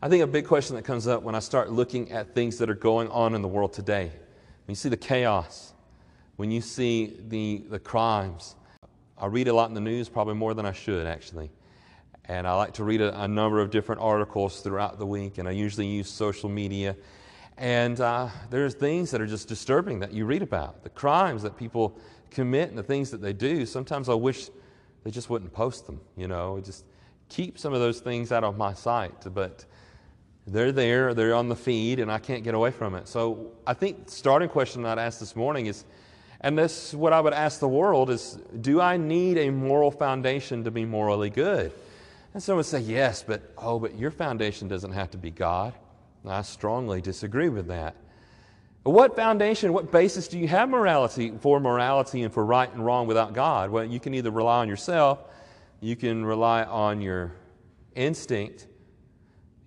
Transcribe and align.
I 0.00 0.08
think 0.08 0.22
a 0.22 0.28
big 0.28 0.46
question 0.46 0.76
that 0.76 0.82
comes 0.84 1.08
up 1.08 1.24
when 1.24 1.34
I 1.34 1.40
start 1.40 1.72
looking 1.72 2.12
at 2.12 2.32
things 2.32 2.56
that 2.58 2.70
are 2.70 2.74
going 2.74 3.08
on 3.08 3.34
in 3.34 3.42
the 3.42 3.48
world 3.48 3.72
today, 3.72 4.04
when 4.04 4.70
you 4.70 4.76
see 4.76 4.88
the 4.88 4.96
chaos, 4.96 5.72
when 6.36 6.52
you 6.52 6.60
see 6.60 7.16
the, 7.26 7.64
the 7.68 7.80
crimes, 7.80 8.54
I 9.16 9.26
read 9.26 9.48
a 9.48 9.52
lot 9.52 9.70
in 9.70 9.74
the 9.74 9.80
news, 9.80 10.08
probably 10.08 10.34
more 10.34 10.54
than 10.54 10.64
I 10.64 10.70
should, 10.70 11.04
actually. 11.04 11.50
And 12.26 12.46
I 12.46 12.54
like 12.54 12.74
to 12.74 12.84
read 12.84 13.00
a, 13.00 13.22
a 13.22 13.26
number 13.26 13.58
of 13.60 13.72
different 13.72 14.00
articles 14.00 14.60
throughout 14.60 15.00
the 15.00 15.06
week, 15.06 15.38
and 15.38 15.48
I 15.48 15.50
usually 15.50 15.88
use 15.88 16.08
social 16.08 16.48
media. 16.48 16.94
And 17.56 18.00
uh, 18.00 18.28
there's 18.50 18.74
things 18.74 19.10
that 19.10 19.20
are 19.20 19.26
just 19.26 19.48
disturbing 19.48 19.98
that 19.98 20.12
you 20.12 20.26
read 20.26 20.42
about 20.42 20.84
the 20.84 20.90
crimes 20.90 21.42
that 21.42 21.56
people 21.56 21.98
commit 22.30 22.68
and 22.68 22.78
the 22.78 22.84
things 22.84 23.10
that 23.10 23.20
they 23.20 23.32
do. 23.32 23.66
Sometimes 23.66 24.08
I 24.08 24.14
wish 24.14 24.48
they 25.02 25.10
just 25.10 25.28
wouldn't 25.28 25.52
post 25.52 25.86
them, 25.86 26.00
you 26.16 26.28
know, 26.28 26.60
just 26.64 26.84
keep 27.28 27.58
some 27.58 27.72
of 27.72 27.80
those 27.80 27.98
things 27.98 28.30
out 28.30 28.44
of 28.44 28.56
my 28.56 28.72
sight. 28.72 29.26
But 29.34 29.64
they're 30.52 30.72
there, 30.72 31.14
they're 31.14 31.34
on 31.34 31.48
the 31.48 31.56
feed, 31.56 32.00
and 32.00 32.10
I 32.10 32.18
can't 32.18 32.44
get 32.44 32.54
away 32.54 32.70
from 32.70 32.94
it. 32.94 33.08
So 33.08 33.52
I 33.66 33.74
think 33.74 34.08
starting 34.08 34.48
question 34.48 34.84
I'd 34.84 34.98
ask 34.98 35.20
this 35.20 35.36
morning 35.36 35.66
is, 35.66 35.84
and 36.40 36.56
this 36.56 36.94
what 36.94 37.12
I 37.12 37.20
would 37.20 37.32
ask 37.32 37.60
the 37.60 37.68
world 37.68 38.10
is, 38.10 38.38
do 38.60 38.80
I 38.80 38.96
need 38.96 39.38
a 39.38 39.50
moral 39.50 39.90
foundation 39.90 40.64
to 40.64 40.70
be 40.70 40.84
morally 40.84 41.30
good? 41.30 41.72
And 42.34 42.42
some 42.42 42.56
would 42.56 42.66
say, 42.66 42.80
yes, 42.80 43.24
but 43.26 43.42
oh, 43.58 43.78
but 43.78 43.98
your 43.98 44.10
foundation 44.10 44.68
doesn't 44.68 44.92
have 44.92 45.10
to 45.10 45.18
be 45.18 45.30
God. 45.30 45.74
I 46.26 46.42
strongly 46.42 47.00
disagree 47.00 47.48
with 47.48 47.68
that. 47.68 47.96
What 48.84 49.16
foundation, 49.16 49.72
what 49.72 49.90
basis 49.90 50.28
do 50.28 50.38
you 50.38 50.48
have 50.48 50.68
morality 50.68 51.32
for 51.40 51.58
morality 51.60 52.22
and 52.22 52.32
for 52.32 52.44
right 52.44 52.72
and 52.72 52.84
wrong 52.84 53.06
without 53.06 53.34
God? 53.34 53.70
Well, 53.70 53.84
you 53.84 54.00
can 54.00 54.14
either 54.14 54.30
rely 54.30 54.60
on 54.60 54.68
yourself, 54.68 55.24
you 55.80 55.96
can 55.96 56.24
rely 56.24 56.62
on 56.62 57.00
your 57.00 57.32
instinct. 57.94 58.67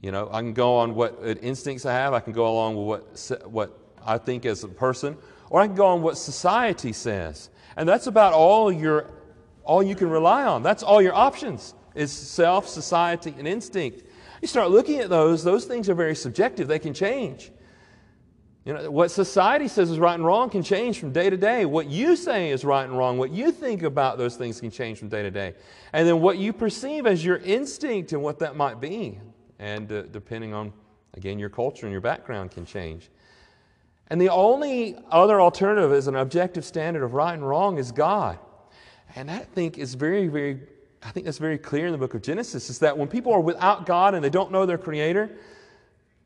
You 0.01 0.11
know, 0.11 0.29
I 0.31 0.41
can 0.41 0.53
go 0.53 0.77
on 0.77 0.95
what 0.95 1.19
uh, 1.21 1.35
instincts 1.41 1.85
I 1.85 1.93
have, 1.93 2.13
I 2.13 2.19
can 2.19 2.33
go 2.33 2.47
along 2.47 2.75
with 2.75 3.29
what, 3.29 3.51
what 3.51 3.79
I 4.05 4.17
think 4.17 4.45
as 4.45 4.63
a 4.63 4.67
person, 4.67 5.15
or 5.49 5.62
I 5.62 5.67
can 5.67 5.76
go 5.76 5.85
on 5.85 6.01
what 6.01 6.17
society 6.17 6.91
says. 6.91 7.49
And 7.77 7.87
that's 7.87 8.07
about 8.07 8.34
all 8.34 8.71
your 8.71 9.11
all 9.63 9.84
you 9.84 9.95
can 9.95 10.09
rely 10.09 10.43
on. 10.43 10.63
That's 10.63 10.84
all 10.84 11.01
your 11.01 11.13
options 11.13 11.76
is 11.95 12.11
self, 12.11 12.67
society, 12.67 13.34
and 13.37 13.48
instinct. 13.48 14.03
You 14.41 14.48
start 14.48 14.71
looking 14.71 14.99
at 14.99 15.09
those, 15.09 15.43
those 15.43 15.65
things 15.65 15.89
are 15.89 15.93
very 15.93 16.15
subjective. 16.15 16.67
They 16.67 16.79
can 16.79 16.93
change. 16.93 17.51
You 18.65 18.73
know, 18.73 18.91
what 18.91 19.09
society 19.09 19.67
says 19.67 19.89
is 19.89 19.99
right 19.99 20.13
and 20.13 20.26
wrong 20.26 20.49
can 20.49 20.61
change 20.61 20.99
from 20.99 21.11
day 21.11 21.29
to 21.29 21.37
day. 21.37 21.65
What 21.65 21.87
you 21.87 22.15
say 22.15 22.51
is 22.51 22.63
right 22.63 22.83
and 22.83 22.95
wrong, 22.95 23.17
what 23.17 23.31
you 23.31 23.51
think 23.51 23.81
about 23.81 24.17
those 24.17 24.35
things 24.35 24.59
can 24.59 24.70
change 24.70 24.99
from 24.99 25.09
day 25.09 25.23
to 25.23 25.31
day. 25.31 25.55
And 25.93 26.07
then 26.07 26.21
what 26.21 26.37
you 26.37 26.54
perceive 26.54 27.07
as 27.07 27.26
your 27.26 27.37
instinct 27.37 28.13
and 28.13 28.21
what 28.21 28.39
that 28.39 28.55
might 28.55 28.79
be. 28.79 29.20
And 29.62 29.91
uh, 29.91 30.01
depending 30.01 30.55
on, 30.55 30.73
again, 31.13 31.37
your 31.37 31.49
culture 31.49 31.85
and 31.85 31.91
your 31.91 32.01
background 32.01 32.49
can 32.49 32.65
change. 32.65 33.09
And 34.07 34.20
the 34.20 34.29
only 34.29 34.98
other 35.12 35.40
alternative 35.40 35.93
is 35.93 36.07
an 36.07 36.15
objective 36.15 36.65
standard 36.65 37.04
of 37.04 37.13
right 37.13 37.34
and 37.34 37.48
wrong 37.48 37.77
is 37.77 37.91
God. 37.91 38.39
And 39.15 39.29
I 39.29 39.37
think 39.37 39.77
is 39.77 39.93
very, 39.93 40.27
very, 40.27 40.62
I 41.04 41.12
think 41.12 41.26
that's 41.26 41.37
very 41.37 41.59
clear 41.59 41.85
in 41.85 41.91
the 41.91 41.99
book 41.99 42.15
of 42.15 42.23
Genesis, 42.23 42.71
is 42.71 42.79
that 42.79 42.98
when 42.98 43.07
people 43.07 43.32
are 43.34 43.39
without 43.39 43.85
God 43.85 44.15
and 44.15 44.23
they 44.23 44.32
don't 44.32 44.51
know 44.51 44.65
their 44.65 44.79
creator, 44.79 45.29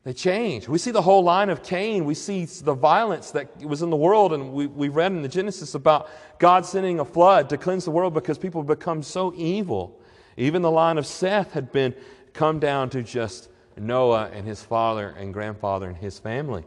they 0.04 0.14
change. 0.14 0.66
We 0.66 0.78
see 0.78 0.90
the 0.90 1.02
whole 1.02 1.22
line 1.22 1.50
of 1.50 1.62
Cain. 1.62 2.06
We 2.06 2.14
see 2.14 2.46
the 2.46 2.74
violence 2.74 3.32
that 3.32 3.62
was 3.62 3.82
in 3.82 3.90
the 3.90 3.96
world, 3.96 4.32
and 4.32 4.52
we, 4.52 4.66
we 4.66 4.88
read 4.88 5.12
in 5.12 5.20
the 5.20 5.28
Genesis 5.28 5.74
about 5.74 6.08
God 6.38 6.64
sending 6.64 7.00
a 7.00 7.04
flood 7.04 7.50
to 7.50 7.58
cleanse 7.58 7.84
the 7.84 7.90
world 7.90 8.14
because 8.14 8.38
people 8.38 8.62
have 8.62 8.68
become 8.68 9.02
so 9.02 9.34
evil. 9.36 10.00
Even 10.38 10.62
the 10.62 10.70
line 10.70 10.96
of 10.96 11.06
Seth 11.06 11.52
had 11.52 11.70
been 11.70 11.94
come 12.36 12.58
down 12.58 12.90
to 12.90 13.02
just 13.02 13.48
Noah 13.76 14.30
and 14.32 14.46
his 14.46 14.62
father 14.62 15.08
and 15.18 15.32
grandfather 15.32 15.88
and 15.88 15.96
his 15.96 16.18
family. 16.18 16.64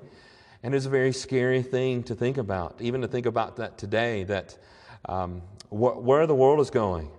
And 0.64 0.76
it's 0.76 0.86
a 0.86 0.90
very 0.90 1.14
scary 1.14 1.62
thing 1.62 2.04
to 2.04 2.16
think 2.16 2.38
about, 2.38 2.76
even 2.80 3.02
to 3.02 3.08
think 3.08 3.26
about 3.26 3.56
that 3.58 3.78
today, 3.78 4.24
that 4.26 4.58
um, 5.06 5.42
wh- 5.70 6.04
where 6.04 6.28
the 6.28 6.36
world 6.36 6.60
is 6.60 6.70
going, 6.70 7.10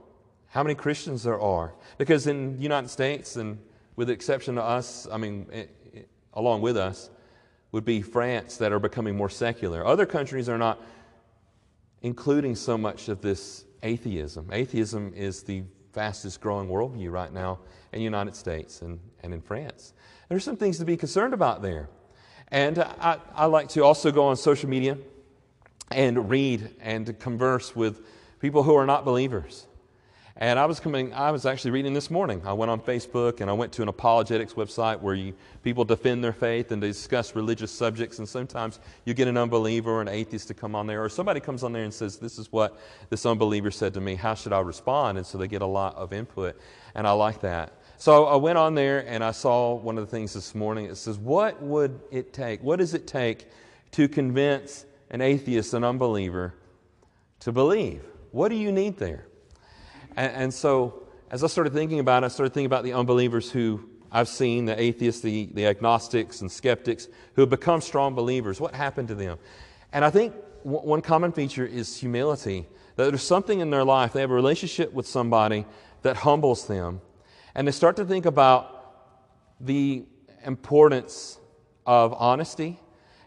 how 0.49 0.62
many 0.62 0.75
Christians 0.75 1.22
there 1.22 1.41
are. 1.41 1.72
Because 1.97 2.27
in 2.27 2.56
the 2.56 2.62
United 2.62 2.88
States, 2.88 3.37
and 3.37 3.59
with 3.97 4.09
the 4.09 4.12
exception 4.12 4.59
of 4.59 4.65
us, 4.65 5.06
I 5.11 5.17
mean, 5.17 5.47
it, 5.53 6.09
along 6.34 6.61
with 6.61 6.77
us, 6.77 7.09
would 7.72 7.84
be 7.84 8.03
France 8.03 8.56
that 8.56 8.72
are 8.72 8.81
becoming 8.81 9.17
more 9.17 9.31
secular. 9.31 9.87
Other 9.87 10.06
countries 10.06 10.49
are 10.49 10.59
not 10.59 10.82
including 12.03 12.56
so 12.56 12.77
much 12.77 13.09
of 13.09 13.21
this 13.21 13.65
atheism. 13.82 14.50
Atheism 14.53 15.12
is 15.15 15.43
the 15.44 15.62
fastest 15.93 16.41
growing 16.41 16.69
worldview 16.69 17.11
right 17.11 17.33
now 17.33 17.59
in 17.93 17.99
the 17.99 18.05
United 18.05 18.37
States 18.37 18.83
and, 18.83 19.01
and 19.23 19.34
in 19.34 19.41
France. 19.41 19.93
There's 20.28 20.45
some 20.45 20.56
things 20.56 20.78
to 20.78 20.84
be 20.84 20.97
concerned 20.97 21.34
about 21.34 21.62
there. 21.62 21.89
And 22.49 22.78
I, 22.78 23.19
I 23.34 23.47
like 23.47 23.69
to 23.71 23.84
also 23.84 24.11
go 24.11 24.27
on 24.27 24.37
social 24.37 24.69
media 24.69 24.99
and 25.91 26.31
read 26.31 26.71
and 26.81 27.19
converse 27.19 27.75
with 27.75 28.03
people 28.41 28.62
who 28.62 28.75
are 28.75 28.87
not 28.87 29.05
believers. 29.05 29.67
And 30.43 30.59
I 30.59 30.65
was 30.65 30.81
coming, 30.81 31.12
I 31.12 31.31
was 31.33 31.45
actually 31.45 31.73
reading 31.73 31.93
this 31.93 32.11
morning. 32.11 32.41
I 32.47 32.55
went 32.55 32.71
on 32.71 32.81
Facebook 32.81 33.43
and 33.43 33.51
I 33.51 33.53
went 33.53 33.73
to 33.73 33.83
an 33.83 33.89
apologetics 33.89 34.55
website 34.55 34.99
where 34.99 35.15
you, 35.15 35.34
people 35.62 35.84
defend 35.84 36.25
their 36.25 36.33
faith 36.33 36.73
and 36.73 36.83
they 36.83 36.87
discuss 36.87 37.37
religious 37.37 37.71
subjects. 37.71 38.19
And 38.21 38.27
sometimes 38.27 38.81
you 39.05 39.12
get 39.12 39.29
an 39.29 39.37
unbeliever 39.37 39.91
or 39.91 40.00
an 40.00 40.09
atheist 40.09 40.49
to 40.49 40.55
come 40.55 40.75
on 40.75 40.87
there, 40.87 41.05
or 41.05 41.11
somebody 41.11 41.41
comes 41.41 41.62
on 41.62 41.75
there 41.75 41.84
and 41.84 41.93
says, 41.93 42.17
This 42.17 42.39
is 42.39 42.50
what 42.50 42.81
this 43.11 43.27
unbeliever 43.27 43.71
said 43.71 43.93
to 43.93 44.00
me. 44.00 44.15
How 44.15 44.33
should 44.33 44.55
I 44.55 44.61
respond? 44.61 45.19
And 45.19 45.27
so 45.27 45.37
they 45.37 45.47
get 45.47 45.61
a 45.61 45.67
lot 45.67 45.95
of 45.97 46.15
input. 46.15 46.59
And 46.95 47.06
I 47.06 47.12
like 47.12 47.43
that. 47.43 47.75
So 47.99 48.25
I 48.25 48.37
went 48.37 48.56
on 48.56 48.75
there 48.75 49.06
and 49.06 49.23
I 49.23 49.33
saw 49.33 49.75
one 49.75 49.99
of 49.99 50.06
the 50.06 50.11
things 50.11 50.33
this 50.33 50.55
morning. 50.55 50.87
It 50.87 50.97
says, 50.97 51.19
What 51.19 51.61
would 51.61 52.00
it 52.11 52.33
take? 52.33 52.62
What 52.62 52.79
does 52.79 52.95
it 52.95 53.06
take 53.06 53.47
to 53.91 54.09
convince 54.09 54.87
an 55.11 55.21
atheist, 55.21 55.75
an 55.75 55.84
unbeliever, 55.84 56.55
to 57.41 57.53
believe? 57.53 58.03
What 58.31 58.49
do 58.49 58.55
you 58.55 58.73
need 58.73 58.97
there? 58.97 59.27
And, 60.16 60.32
and, 60.32 60.54
so, 60.54 61.03
as 61.31 61.44
I 61.44 61.47
started 61.47 61.72
thinking 61.72 62.00
about 62.00 62.22
it, 62.22 62.26
I 62.26 62.28
started 62.28 62.53
thinking 62.53 62.66
about 62.66 62.84
the 62.84 62.93
unbelievers 62.93 63.50
who 63.50 63.88
I've 64.12 64.28
seen, 64.28 64.65
the 64.65 64.81
atheists, 64.81 65.21
the, 65.21 65.48
the 65.54 65.66
agnostics, 65.66 66.41
and 66.41 66.50
skeptics 66.50 67.09
who 67.34 67.43
have 67.43 67.50
become 67.50 67.81
strong 67.81 68.15
believers. 68.15 68.60
What 68.60 68.75
happened 68.75 69.09
to 69.09 69.15
them? 69.15 69.38
And 69.93 70.04
I 70.04 70.10
think 70.10 70.34
w- 70.65 70.81
one 70.82 71.00
common 71.00 71.32
feature 71.32 71.65
is 71.65 71.97
humility. 71.97 72.66
That 72.97 73.10
there's 73.10 73.22
something 73.22 73.60
in 73.60 73.70
their 73.70 73.84
life, 73.84 74.12
they 74.12 74.20
have 74.20 74.31
a 74.31 74.34
relationship 74.34 74.93
with 74.93 75.06
somebody 75.06 75.65
that 76.03 76.16
humbles 76.16 76.66
them. 76.66 77.00
And 77.54 77.66
they 77.66 77.72
start 77.72 77.97
to 77.97 78.04
think 78.04 78.26
about 78.26 78.76
the 79.60 80.04
importance 80.44 81.38
of 81.87 82.15
honesty 82.15 82.81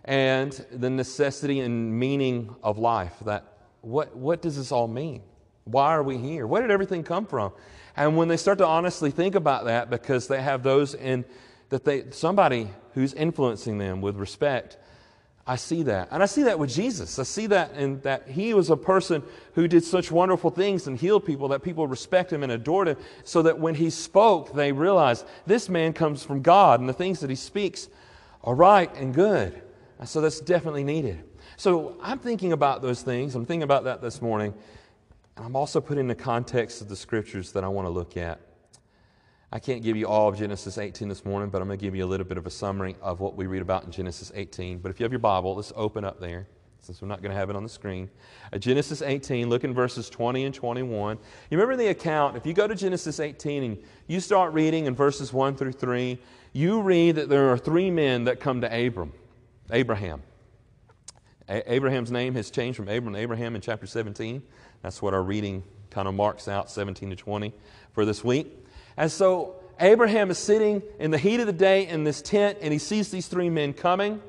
and 0.06 0.52
the 0.72 0.90
necessity 0.90 1.60
and 1.62 1.98
meaning 1.98 2.56
of 2.62 2.78
life. 2.78 3.14
That 3.26 3.46
what, 3.82 4.16
what 4.16 4.42
does 4.42 4.58
this 4.58 4.72
all 4.72 4.88
mean? 4.88 5.22
Why 5.66 5.94
are 5.94 6.04
we 6.04 6.18
here? 6.18 6.46
Where 6.46 6.62
did 6.62 6.72
everything 6.72 7.04
come 7.04 7.26
from? 7.26 7.52
And 7.96 8.18
when 8.18 8.28
they 8.28 8.38
start 8.38 8.58
to 8.58 8.66
honestly 8.66 9.12
think 9.12 9.36
about 9.36 9.66
that, 9.66 9.90
because 9.90 10.28
they 10.28 10.42
have 10.42 10.64
those 10.64 10.94
in 10.94 11.26
that 11.70 11.86
they 11.86 12.06
somebody 12.12 12.70
who's 12.94 13.14
influencing 13.14 13.78
them 13.78 14.02
with 14.02 14.16
respect, 14.16 14.78
I 15.46 15.56
see 15.58 15.84
that. 15.84 16.08
And 16.12 16.24
I 16.24 16.26
see 16.26 16.44
that 16.44 16.58
with 16.58 16.70
Jesus. 16.70 17.20
I 17.20 17.24
see 17.24 17.48
that 17.48 17.74
in 17.74 18.00
that 18.02 18.30
he 18.30 18.54
was 18.54 18.70
a 18.70 18.78
person 18.78 19.24
who 19.56 19.68
did 19.68 19.84
such 19.84 20.12
wonderful 20.12 20.50
things 20.50 20.88
and 20.88 20.98
healed 20.98 21.26
people 21.26 21.50
that 21.50 21.64
people 21.64 21.86
respect 21.86 22.32
him 22.32 22.44
and 22.44 22.52
adored 22.52 22.88
him, 22.88 22.98
so 23.24 23.42
that 23.42 23.60
when 23.60 23.76
he 23.76 23.90
spoke, 23.90 24.54
they 24.54 24.72
realized 24.72 25.26
this 25.46 25.68
man 25.68 25.94
comes 25.94 26.24
from 26.24 26.42
God 26.42 26.80
and 26.80 26.88
the 26.88 26.94
things 26.94 27.20
that 27.20 27.30
he 27.30 27.36
speaks 27.36 27.90
are 28.44 28.56
right 28.56 28.94
and 28.96 29.14
good. 29.14 29.62
And 30.00 30.08
so 30.08 30.22
that's 30.22 30.40
definitely 30.40 30.84
needed. 30.84 31.24
So 31.58 31.98
I'm 32.02 32.20
thinking 32.20 32.54
about 32.54 32.82
those 32.82 33.02
things. 33.02 33.36
I'm 33.36 33.46
thinking 33.46 33.64
about 33.64 33.84
that 33.84 34.02
this 34.02 34.22
morning. 34.22 34.54
And 35.36 35.46
I'm 35.46 35.56
also 35.56 35.82
putting 35.82 36.08
the 36.08 36.16
context 36.16 36.82
of 36.82 36.90
the 36.90 36.96
scriptures 36.96 37.52
that 37.54 37.64
I 37.64 37.68
want 37.68 37.88
to 37.88 37.90
look 37.90 38.18
at. 38.18 38.40
I 39.52 39.60
can't 39.60 39.84
give 39.84 39.96
you 39.96 40.08
all 40.08 40.30
of 40.30 40.38
Genesis 40.38 40.78
18 40.78 41.08
this 41.08 41.26
morning, 41.26 41.50
but 41.50 41.62
I'm 41.62 41.68
going 41.68 41.78
to 41.78 41.84
give 41.84 41.96
you 41.96 42.06
a 42.06 42.08
little 42.08 42.26
bit 42.26 42.38
of 42.38 42.48
a 42.48 42.52
summary 42.52 42.96
of 43.02 43.20
what 43.20 43.36
we 43.36 43.46
read 43.46 43.62
about 43.62 43.84
in 43.84 43.92
Genesis 43.92 44.32
18. 44.34 44.80
But 44.80 44.90
if 44.90 45.00
you 45.00 45.04
have 45.04 45.12
your 45.12 45.20
Bible, 45.20 45.56
let's 45.56 45.72
open 45.76 46.04
up 46.04 46.20
there, 46.20 46.48
since 46.80 47.02
we're 47.02 47.08
not 47.08 47.22
going 47.22 47.32
to 47.32 47.38
have 47.38 47.50
it 47.50 47.56
on 47.56 47.64
the 47.64 47.70
screen. 47.70 48.10
Uh, 48.52 48.58
Genesis 48.58 49.02
18, 49.02 49.50
look 49.50 49.64
in 49.64 49.74
verses 49.74 50.10
20 50.10 50.46
and 50.46 50.56
21. 50.56 51.18
You 51.50 51.58
remember 51.58 51.76
the 51.76 51.90
account, 51.90 52.36
if 52.36 52.46
you 52.46 52.54
go 52.54 52.68
to 52.68 52.76
Genesis 52.76 53.20
18 53.20 53.64
and 53.64 53.78
you 54.08 54.20
start 54.20 54.54
reading 54.54 54.86
in 54.86 54.96
verses 54.96 55.32
1 55.32 55.56
through 55.56 55.74
3, 55.74 56.20
you 56.54 56.82
read 56.82 57.16
that 57.16 57.30
there 57.30 57.50
are 57.50 57.58
three 57.58 57.92
men 57.92 58.24
that 58.24 58.40
come 58.40 58.62
to 58.62 58.88
Abram, 58.88 59.14
Abraham. 59.72 60.22
A- 61.48 61.74
Abraham's 61.74 62.12
name 62.12 62.34
has 62.36 62.50
changed 62.50 62.78
from 62.78 62.88
Abram 62.88 63.14
to 63.14 63.20
Abraham 63.20 63.56
in 63.56 63.62
chapter 63.62 63.86
17. 63.86 64.42
That's 64.84 65.02
what 65.02 65.14
our 65.14 65.24
reading 65.24 65.64
kind 65.90 66.08
of 66.08 66.14
marks 66.14 66.48
out 66.48 66.70
17 66.70 67.10
to 67.10 67.16
20 67.16 67.54
for 67.94 68.06
this 68.06 68.24
week. 68.24 68.66
And 68.98 69.12
so 69.12 69.56
Abraham 69.80 70.30
is 70.30 70.38
sitting 70.38 70.84
in 71.00 71.10
the 71.10 71.18
heat 71.18 71.40
of 71.40 71.48
the 71.48 71.54
day 71.54 71.88
in 71.88 72.04
this 72.04 72.22
tent 72.22 72.60
and 72.62 72.72
he 72.72 72.80
sees 72.80 73.10
these 73.10 73.28
three 73.28 73.50
men 73.50 73.74
coming. 73.74 74.22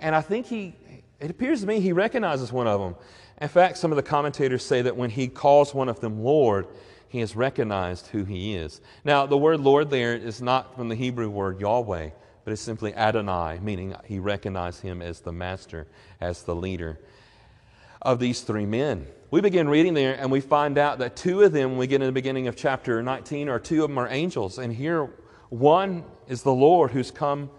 And 0.00 0.14
I 0.14 0.20
think 0.20 0.46
he, 0.46 0.74
it 1.20 1.30
appears 1.30 1.60
to 1.60 1.66
me, 1.66 1.80
he 1.80 1.92
recognizes 1.92 2.52
one 2.52 2.66
of 2.66 2.80
them. 2.80 2.96
In 3.40 3.48
fact, 3.48 3.78
some 3.78 3.92
of 3.92 3.96
the 3.96 4.02
commentators 4.02 4.64
say 4.64 4.82
that 4.82 4.96
when 4.96 5.10
he 5.10 5.28
calls 5.28 5.72
one 5.72 5.88
of 5.88 6.00
them 6.00 6.22
Lord, 6.22 6.66
he 7.08 7.20
has 7.20 7.36
recognized 7.36 8.08
who 8.08 8.24
he 8.24 8.54
is. 8.54 8.80
Now, 9.04 9.26
the 9.26 9.38
word 9.38 9.60
Lord 9.60 9.90
there 9.90 10.14
is 10.14 10.42
not 10.42 10.74
from 10.74 10.88
the 10.88 10.94
Hebrew 10.94 11.30
word 11.30 11.60
Yahweh, 11.60 12.10
but 12.44 12.52
it's 12.52 12.62
simply 12.62 12.94
Adonai, 12.94 13.60
meaning 13.60 13.94
he 14.04 14.18
recognized 14.18 14.82
him 14.82 15.00
as 15.02 15.20
the 15.20 15.32
master, 15.32 15.86
as 16.20 16.42
the 16.42 16.54
leader 16.54 16.98
of 18.02 18.18
these 18.18 18.40
three 18.40 18.66
men. 18.66 19.06
We 19.30 19.40
begin 19.40 19.68
reading 19.68 19.94
there 19.94 20.14
and 20.14 20.30
we 20.30 20.40
find 20.40 20.78
out 20.78 20.98
that 20.98 21.16
two 21.16 21.42
of 21.42 21.52
them, 21.52 21.70
when 21.70 21.78
we 21.78 21.86
get 21.86 22.00
in 22.00 22.06
the 22.06 22.12
beginning 22.12 22.48
of 22.48 22.56
chapter 22.56 23.02
19, 23.02 23.48
or 23.48 23.58
two 23.58 23.84
of 23.84 23.90
them 23.90 23.98
are 23.98 24.08
angels. 24.08 24.58
And 24.58 24.72
here, 24.72 25.08
one 25.50 26.04
is 26.26 26.42
the 26.42 26.52
Lord 26.52 26.90
who's 26.90 27.10
come 27.10 27.50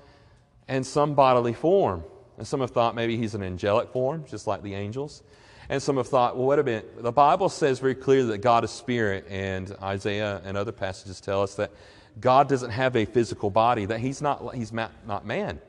in 0.67 0.83
some 0.83 1.13
bodily 1.13 1.53
form. 1.53 2.03
And 2.37 2.47
some 2.47 2.61
have 2.61 2.71
thought 2.71 2.95
maybe 2.95 3.17
he's 3.17 3.35
an 3.35 3.43
angelic 3.43 3.89
form, 3.89 4.25
just 4.27 4.47
like 4.47 4.63
the 4.63 4.73
angels. 4.73 5.23
And 5.69 5.81
some 5.81 5.97
have 5.97 6.07
thought, 6.07 6.35
well, 6.35 6.47
wait 6.47 6.59
a 6.59 6.63
minute. 6.63 7.01
The 7.01 7.11
Bible 7.11 7.47
says 7.47 7.79
very 7.79 7.95
clearly 7.95 8.29
that 8.29 8.39
God 8.39 8.63
is 8.63 8.71
spirit, 8.71 9.25
and 9.29 9.73
Isaiah 9.81 10.41
and 10.43 10.57
other 10.57 10.71
passages 10.71 11.21
tell 11.21 11.41
us 11.43 11.55
that 11.55 11.71
God 12.19 12.49
doesn't 12.49 12.71
have 12.71 12.95
a 12.95 13.05
physical 13.05 13.49
body, 13.49 13.85
that 13.85 13.99
he's 13.99 14.21
not, 14.21 14.55
he's 14.55 14.73
not 14.73 15.25
man. 15.25 15.61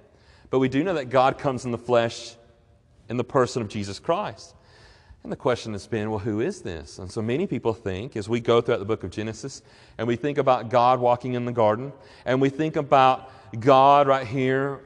But 0.50 0.58
we 0.58 0.68
do 0.68 0.82
know 0.82 0.94
that 0.94 1.10
God 1.10 1.38
comes 1.38 1.64
in 1.64 1.70
the 1.70 1.78
flesh 1.78 2.34
in 3.08 3.16
the 3.16 3.24
person 3.24 3.62
of 3.62 3.68
Jesus 3.68 3.98
Christ. 3.98 4.54
And 5.22 5.30
the 5.30 5.36
question 5.36 5.72
has 5.72 5.86
been, 5.86 6.10
well, 6.10 6.18
who 6.18 6.40
is 6.40 6.62
this? 6.62 6.98
And 6.98 7.10
so 7.10 7.22
many 7.22 7.46
people 7.46 7.74
think, 7.74 8.16
as 8.16 8.28
we 8.28 8.40
go 8.40 8.60
throughout 8.60 8.80
the 8.80 8.84
book 8.84 9.04
of 9.04 9.10
Genesis, 9.10 9.62
and 9.96 10.08
we 10.08 10.16
think 10.16 10.36
about 10.36 10.68
God 10.68 10.98
walking 10.98 11.34
in 11.34 11.44
the 11.44 11.52
garden, 11.52 11.92
and 12.24 12.40
we 12.40 12.48
think 12.48 12.74
about 12.74 13.30
God 13.60 14.08
right 14.08 14.26
here 14.26 14.80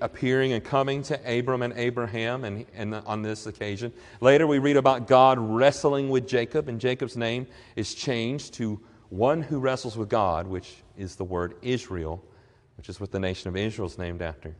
appearing 0.00 0.52
and 0.52 0.62
coming 0.62 1.02
to 1.04 1.38
Abram 1.38 1.62
and 1.62 1.72
Abraham 1.74 2.44
and, 2.44 2.66
and 2.74 2.94
on 2.94 3.22
this 3.22 3.46
occasion. 3.46 3.92
Later, 4.20 4.46
we 4.46 4.58
read 4.58 4.76
about 4.76 5.06
God 5.06 5.38
wrestling 5.38 6.10
with 6.10 6.26
Jacob, 6.28 6.68
and 6.68 6.78
Jacob's 6.78 7.16
name 7.16 7.46
is 7.76 7.94
changed 7.94 8.54
to 8.54 8.78
one 9.08 9.40
who 9.40 9.58
wrestles 9.58 9.96
with 9.96 10.08
God, 10.08 10.46
which 10.46 10.82
is 10.98 11.16
the 11.16 11.24
word 11.24 11.54
Israel, 11.62 12.22
which 12.76 12.88
is 12.88 13.00
what 13.00 13.10
the 13.10 13.20
nation 13.20 13.48
of 13.48 13.56
Israel 13.56 13.88
is 13.88 13.96
named 13.96 14.20
after. 14.20 14.54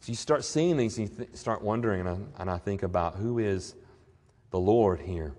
So 0.00 0.10
you 0.10 0.16
start 0.16 0.44
seeing 0.44 0.76
these, 0.76 0.96
and 0.98 1.08
you 1.08 1.14
th- 1.14 1.36
start 1.36 1.62
wondering, 1.62 2.00
and 2.00 2.08
I, 2.08 2.40
and 2.40 2.50
I 2.50 2.56
think 2.58 2.82
about 2.82 3.16
who 3.16 3.38
is 3.38 3.74
the 4.50 4.60
Lord 4.60 5.00
here? 5.00 5.34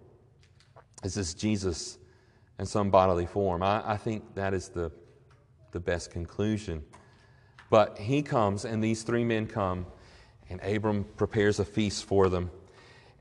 Is 1.03 1.13
this 1.13 1.33
Jesus 1.33 1.97
in 2.59 2.65
some 2.65 2.89
bodily 2.89 3.25
form? 3.25 3.63
I, 3.63 3.93
I 3.93 3.97
think 3.97 4.35
that 4.35 4.53
is 4.53 4.69
the, 4.69 4.91
the 5.71 5.79
best 5.79 6.11
conclusion. 6.11 6.83
But 7.69 7.97
he 7.97 8.21
comes, 8.21 8.65
and 8.65 8.83
these 8.83 9.03
three 9.03 9.23
men 9.23 9.47
come, 9.47 9.85
and 10.49 10.61
Abram 10.61 11.05
prepares 11.15 11.59
a 11.59 11.65
feast 11.65 12.05
for 12.05 12.29
them. 12.29 12.51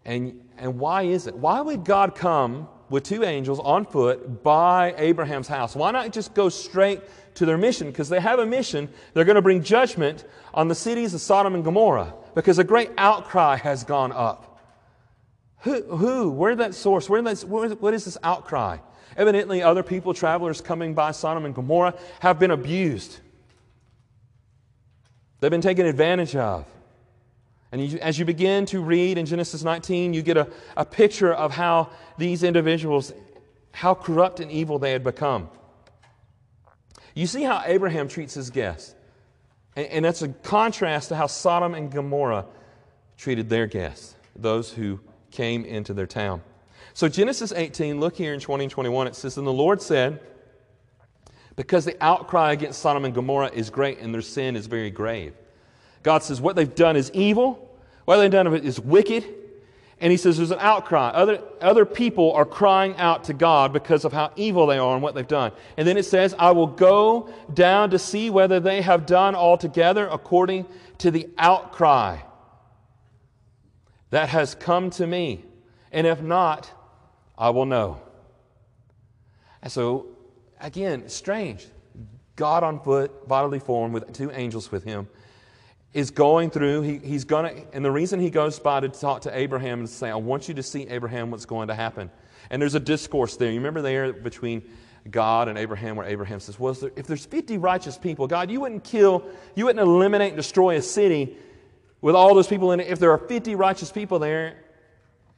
And, 0.04 0.48
and 0.58 0.78
why 0.78 1.02
is 1.02 1.26
it? 1.26 1.37
Why 1.37 1.60
would 1.60 1.84
God 1.84 2.14
come 2.14 2.69
with 2.88 3.04
two 3.04 3.22
angels 3.22 3.60
on 3.60 3.84
foot 3.84 4.42
by 4.42 4.94
Abraham's 4.96 5.46
house? 5.46 5.76
Why 5.76 5.92
not 5.92 6.12
just 6.12 6.34
go 6.34 6.48
straight 6.48 7.00
to 7.37 7.46
their 7.46 7.58
mission? 7.58 7.87
Because 7.87 8.08
they 8.08 8.19
have 8.19 8.40
a 8.40 8.46
mission. 8.46 8.88
They're 9.14 9.25
going 9.25 9.37
to 9.37 9.42
bring 9.42 9.62
judgment 9.62 10.25
on 10.52 10.69
the 10.69 10.75
cities 10.75 11.14
of 11.14 11.20
Sodom 11.20 11.54
and 11.54 11.62
Gomorrah 11.62 12.14
because 12.34 12.58
a 12.58 12.64
great 12.64 12.90
outcry 12.98 13.56
has 13.56 13.84
gone 13.84 14.10
up. 14.10 14.50
Who? 15.62 15.82
who 15.96 16.30
where 16.30 16.54
that 16.56 16.74
source? 16.74 17.08
Where 17.08 17.22
that, 17.22 17.44
what 17.44 17.94
is 17.94 18.04
this 18.04 18.18
outcry? 18.22 18.78
Evidently, 19.16 19.62
other 19.62 19.82
people, 19.82 20.14
travelers 20.14 20.60
coming 20.60 20.94
by 20.94 21.10
Sodom 21.10 21.44
and 21.44 21.54
Gomorrah, 21.54 21.94
have 22.20 22.38
been 22.38 22.50
abused. 22.50 23.18
They've 25.40 25.50
been 25.50 25.60
taken 25.60 25.86
advantage 25.86 26.36
of. 26.36 26.66
And 27.72 27.84
you, 27.84 27.98
as 27.98 28.18
you 28.18 28.24
begin 28.24 28.66
to 28.66 28.80
read 28.80 29.18
in 29.18 29.26
Genesis 29.26 29.62
19, 29.62 30.14
you 30.14 30.22
get 30.22 30.36
a, 30.36 30.48
a 30.76 30.84
picture 30.84 31.32
of 31.32 31.52
how 31.52 31.90
these 32.18 32.42
individuals, 32.42 33.12
how 33.72 33.94
corrupt 33.94 34.40
and 34.40 34.50
evil 34.50 34.78
they 34.78 34.92
had 34.92 35.04
become. 35.04 35.50
You 37.14 37.26
see 37.26 37.42
how 37.42 37.62
Abraham 37.64 38.08
treats 38.08 38.34
his 38.34 38.50
guests. 38.50 38.94
And, 39.76 39.86
and 39.86 40.04
that's 40.04 40.22
a 40.22 40.28
contrast 40.28 41.08
to 41.08 41.16
how 41.16 41.26
Sodom 41.26 41.74
and 41.74 41.90
Gomorrah 41.90 42.46
treated 43.16 43.48
their 43.48 43.66
guests, 43.66 44.14
those 44.34 44.72
who 44.72 45.00
came 45.30 45.64
into 45.64 45.94
their 45.94 46.06
town. 46.06 46.42
So, 46.94 47.08
Genesis 47.08 47.52
18, 47.52 48.00
look 48.00 48.16
here 48.16 48.34
in 48.34 48.40
20 48.40 48.64
and 48.64 48.70
21, 48.70 49.06
it 49.06 49.14
says, 49.14 49.36
And 49.36 49.46
the 49.46 49.52
Lord 49.52 49.80
said, 49.80 50.20
Because 51.56 51.84
the 51.84 51.96
outcry 52.00 52.52
against 52.52 52.80
Sodom 52.80 53.04
and 53.04 53.14
Gomorrah 53.14 53.50
is 53.52 53.70
great 53.70 53.98
and 53.98 54.12
their 54.12 54.22
sin 54.22 54.56
is 54.56 54.66
very 54.66 54.90
grave. 54.90 55.34
God 56.02 56.22
says, 56.22 56.40
What 56.40 56.56
they've 56.56 56.74
done 56.74 56.96
is 56.96 57.10
evil, 57.12 57.78
what 58.04 58.16
they've 58.16 58.30
done 58.30 58.52
is 58.54 58.80
wicked. 58.80 59.24
And 60.02 60.10
he 60.10 60.16
says 60.16 60.38
there's 60.38 60.50
an 60.50 60.60
outcry. 60.60 61.10
Other, 61.10 61.42
other 61.60 61.84
people 61.84 62.32
are 62.32 62.46
crying 62.46 62.96
out 62.96 63.24
to 63.24 63.34
God 63.34 63.70
because 63.70 64.06
of 64.06 64.14
how 64.14 64.32
evil 64.34 64.66
they 64.66 64.78
are 64.78 64.94
and 64.94 65.02
what 65.02 65.14
they've 65.14 65.28
done. 65.28 65.52
And 65.76 65.86
then 65.86 65.98
it 65.98 66.06
says, 66.06 66.34
I 66.38 66.52
will 66.52 66.68
go 66.68 67.28
down 67.52 67.90
to 67.90 67.98
see 67.98 68.30
whether 68.30 68.60
they 68.60 68.80
have 68.80 69.04
done 69.04 69.34
altogether 69.34 70.08
according 70.10 70.64
to 70.98 71.10
the 71.10 71.28
outcry 71.36 72.16
that 74.10 74.28
has 74.28 74.54
come 74.54 74.90
to 74.90 75.06
me. 75.06 75.44
And 75.92 76.06
if 76.06 76.20
not, 76.20 76.70
I 77.36 77.50
will 77.50 77.66
know. 77.66 78.00
And 79.62 79.72
so, 79.72 80.06
again, 80.60 81.08
strange. 81.08 81.66
God 82.36 82.62
on 82.62 82.80
foot, 82.80 83.28
bodily 83.28 83.58
form, 83.58 83.92
with 83.92 84.12
two 84.12 84.30
angels 84.30 84.72
with 84.72 84.84
him, 84.84 85.08
is 85.92 86.10
going 86.10 86.50
through. 86.50 86.82
He, 86.82 86.98
he's 86.98 87.24
going 87.24 87.54
to, 87.54 87.76
and 87.76 87.84
the 87.84 87.90
reason 87.90 88.20
he 88.20 88.30
goes 88.30 88.58
by 88.58 88.80
to 88.80 88.88
talk 88.88 89.22
to 89.22 89.36
Abraham 89.36 89.80
and 89.80 89.88
say, 89.88 90.10
I 90.10 90.16
want 90.16 90.48
you 90.48 90.54
to 90.54 90.62
see, 90.62 90.86
Abraham, 90.88 91.30
what's 91.30 91.46
going 91.46 91.68
to 91.68 91.74
happen. 91.74 92.10
And 92.48 92.62
there's 92.62 92.74
a 92.74 92.80
discourse 92.80 93.36
there. 93.36 93.50
You 93.50 93.58
remember 93.58 93.82
there 93.82 94.12
between 94.12 94.62
God 95.10 95.48
and 95.48 95.58
Abraham, 95.58 95.96
where 95.96 96.06
Abraham 96.06 96.40
says, 96.40 96.58
Well, 96.58 96.76
if 96.96 97.06
there's 97.06 97.26
50 97.26 97.58
righteous 97.58 97.96
people, 97.96 98.26
God, 98.26 98.50
you 98.50 98.60
wouldn't 98.60 98.84
kill, 98.84 99.24
you 99.54 99.66
wouldn't 99.66 99.86
eliminate 99.86 100.28
and 100.28 100.36
destroy 100.36 100.76
a 100.76 100.82
city 100.82 101.36
with 102.00 102.14
all 102.14 102.35
those 102.35 102.47
people 102.47 102.73
in 102.73 102.81
it, 102.81 102.88
if 102.88 102.99
there 102.99 103.11
are 103.11 103.19
50 103.19 103.55
righteous 103.55 103.93
people 103.93 104.19
there, 104.19 104.56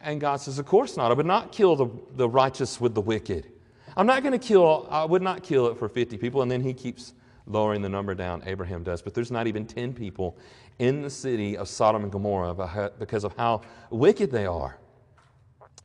and 0.00 0.20
God 0.20 0.36
says, 0.36 0.58
Of 0.58 0.66
course 0.66 0.96
not. 0.96 1.10
I 1.10 1.14
would 1.14 1.26
not 1.26 1.52
kill 1.52 1.76
the, 1.76 1.88
the 2.16 2.28
righteous 2.28 2.80
with 2.80 2.94
the 2.94 3.00
wicked. 3.00 3.50
I'm 3.96 4.06
not 4.06 4.22
going 4.22 4.38
to 4.38 4.44
kill, 4.44 4.86
I 4.90 5.04
would 5.04 5.22
not 5.22 5.42
kill 5.42 5.66
it 5.68 5.78
for 5.78 5.88
50 5.88 6.16
people. 6.16 6.42
And 6.42 6.50
then 6.50 6.60
he 6.60 6.72
keeps 6.72 7.14
lowering 7.46 7.82
the 7.82 7.88
number 7.88 8.14
down, 8.14 8.42
Abraham 8.46 8.82
does. 8.82 9.02
But 9.02 9.14
there's 9.14 9.30
not 9.30 9.46
even 9.46 9.66
10 9.66 9.92
people 9.92 10.36
in 10.78 11.02
the 11.02 11.10
city 11.10 11.56
of 11.56 11.68
Sodom 11.68 12.02
and 12.02 12.10
Gomorrah 12.10 12.90
because 12.98 13.24
of 13.24 13.36
how 13.36 13.62
wicked 13.90 14.30
they 14.30 14.46
are. 14.46 14.78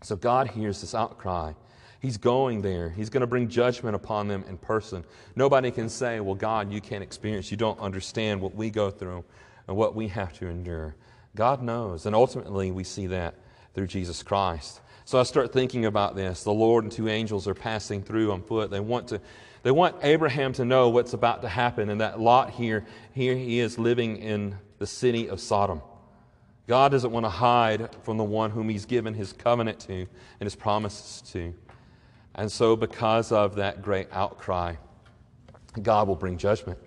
So 0.03 0.15
God 0.15 0.47
hears 0.47 0.81
this 0.81 0.95
outcry. 0.95 1.53
He's 1.99 2.17
going 2.17 2.61
there. 2.61 2.89
He's 2.89 3.09
going 3.09 3.21
to 3.21 3.27
bring 3.27 3.47
judgment 3.47 3.95
upon 3.95 4.27
them 4.27 4.45
in 4.47 4.57
person. 4.57 5.03
Nobody 5.35 5.71
can 5.71 5.89
say, 5.89 6.19
Well, 6.19 6.35
God, 6.35 6.71
you 6.71 6.79
can't 6.79 7.03
experience, 7.03 7.51
you 7.51 7.57
don't 7.57 7.79
understand 7.79 8.39
what 8.39 8.55
we 8.55 8.69
go 8.69 8.89
through 8.89 9.23
and 9.67 9.75
what 9.75 9.95
we 9.95 10.07
have 10.07 10.33
to 10.39 10.47
endure. 10.47 10.95
God 11.35 11.61
knows. 11.61 12.05
And 12.05 12.15
ultimately, 12.15 12.71
we 12.71 12.83
see 12.83 13.07
that 13.07 13.35
through 13.73 13.87
Jesus 13.87 14.23
Christ. 14.23 14.81
So 15.05 15.19
I 15.19 15.23
start 15.23 15.53
thinking 15.53 15.85
about 15.85 16.15
this. 16.15 16.43
The 16.43 16.51
Lord 16.51 16.83
and 16.83 16.91
two 16.91 17.07
angels 17.07 17.47
are 17.47 17.53
passing 17.53 18.01
through 18.01 18.31
on 18.31 18.41
foot. 18.41 18.71
They 18.71 18.79
want 18.79 19.07
to. 19.09 19.21
They 19.63 19.71
want 19.71 19.97
Abraham 20.01 20.53
to 20.53 20.65
know 20.65 20.89
what's 20.89 21.13
about 21.13 21.41
to 21.41 21.49
happen, 21.49 21.89
and 21.89 21.99
that 21.99 22.21
Lot 22.21 22.51
here, 22.51 22.85
here 23.13 23.35
he 23.35 23.59
is 23.59 23.77
living 23.77 24.17
in 24.17 24.55
the 24.77 24.87
city 24.87 25.27
of 25.27 25.41
Sodom. 25.41 25.81
God 26.67 26.91
doesn't 26.91 27.11
want 27.11 27.25
to 27.25 27.29
hide 27.29 27.89
from 28.03 28.17
the 28.17 28.23
one 28.23 28.51
whom 28.51 28.69
he's 28.69 28.85
given 28.85 29.13
his 29.13 29.33
covenant 29.33 29.79
to 29.81 29.93
and 29.93 30.07
his 30.45 30.55
promises 30.55 31.21
to. 31.31 31.53
And 32.35 32.51
so, 32.51 32.75
because 32.75 33.31
of 33.31 33.55
that 33.55 33.81
great 33.81 34.07
outcry, 34.11 34.75
God 35.81 36.07
will 36.07 36.15
bring 36.15 36.37
judgment. 36.37 36.79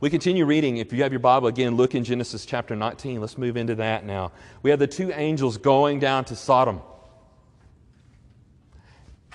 We 0.00 0.10
continue 0.10 0.46
reading. 0.46 0.76
If 0.76 0.92
you 0.92 1.02
have 1.02 1.12
your 1.12 1.18
Bible 1.18 1.48
again, 1.48 1.76
look 1.76 1.96
in 1.96 2.04
Genesis 2.04 2.46
chapter 2.46 2.76
19. 2.76 3.20
Let's 3.20 3.36
move 3.36 3.56
into 3.56 3.74
that 3.76 4.04
now. 4.04 4.30
We 4.62 4.70
have 4.70 4.78
the 4.78 4.86
two 4.86 5.10
angels 5.10 5.56
going 5.56 5.98
down 5.98 6.24
to 6.26 6.36
Sodom. 6.36 6.82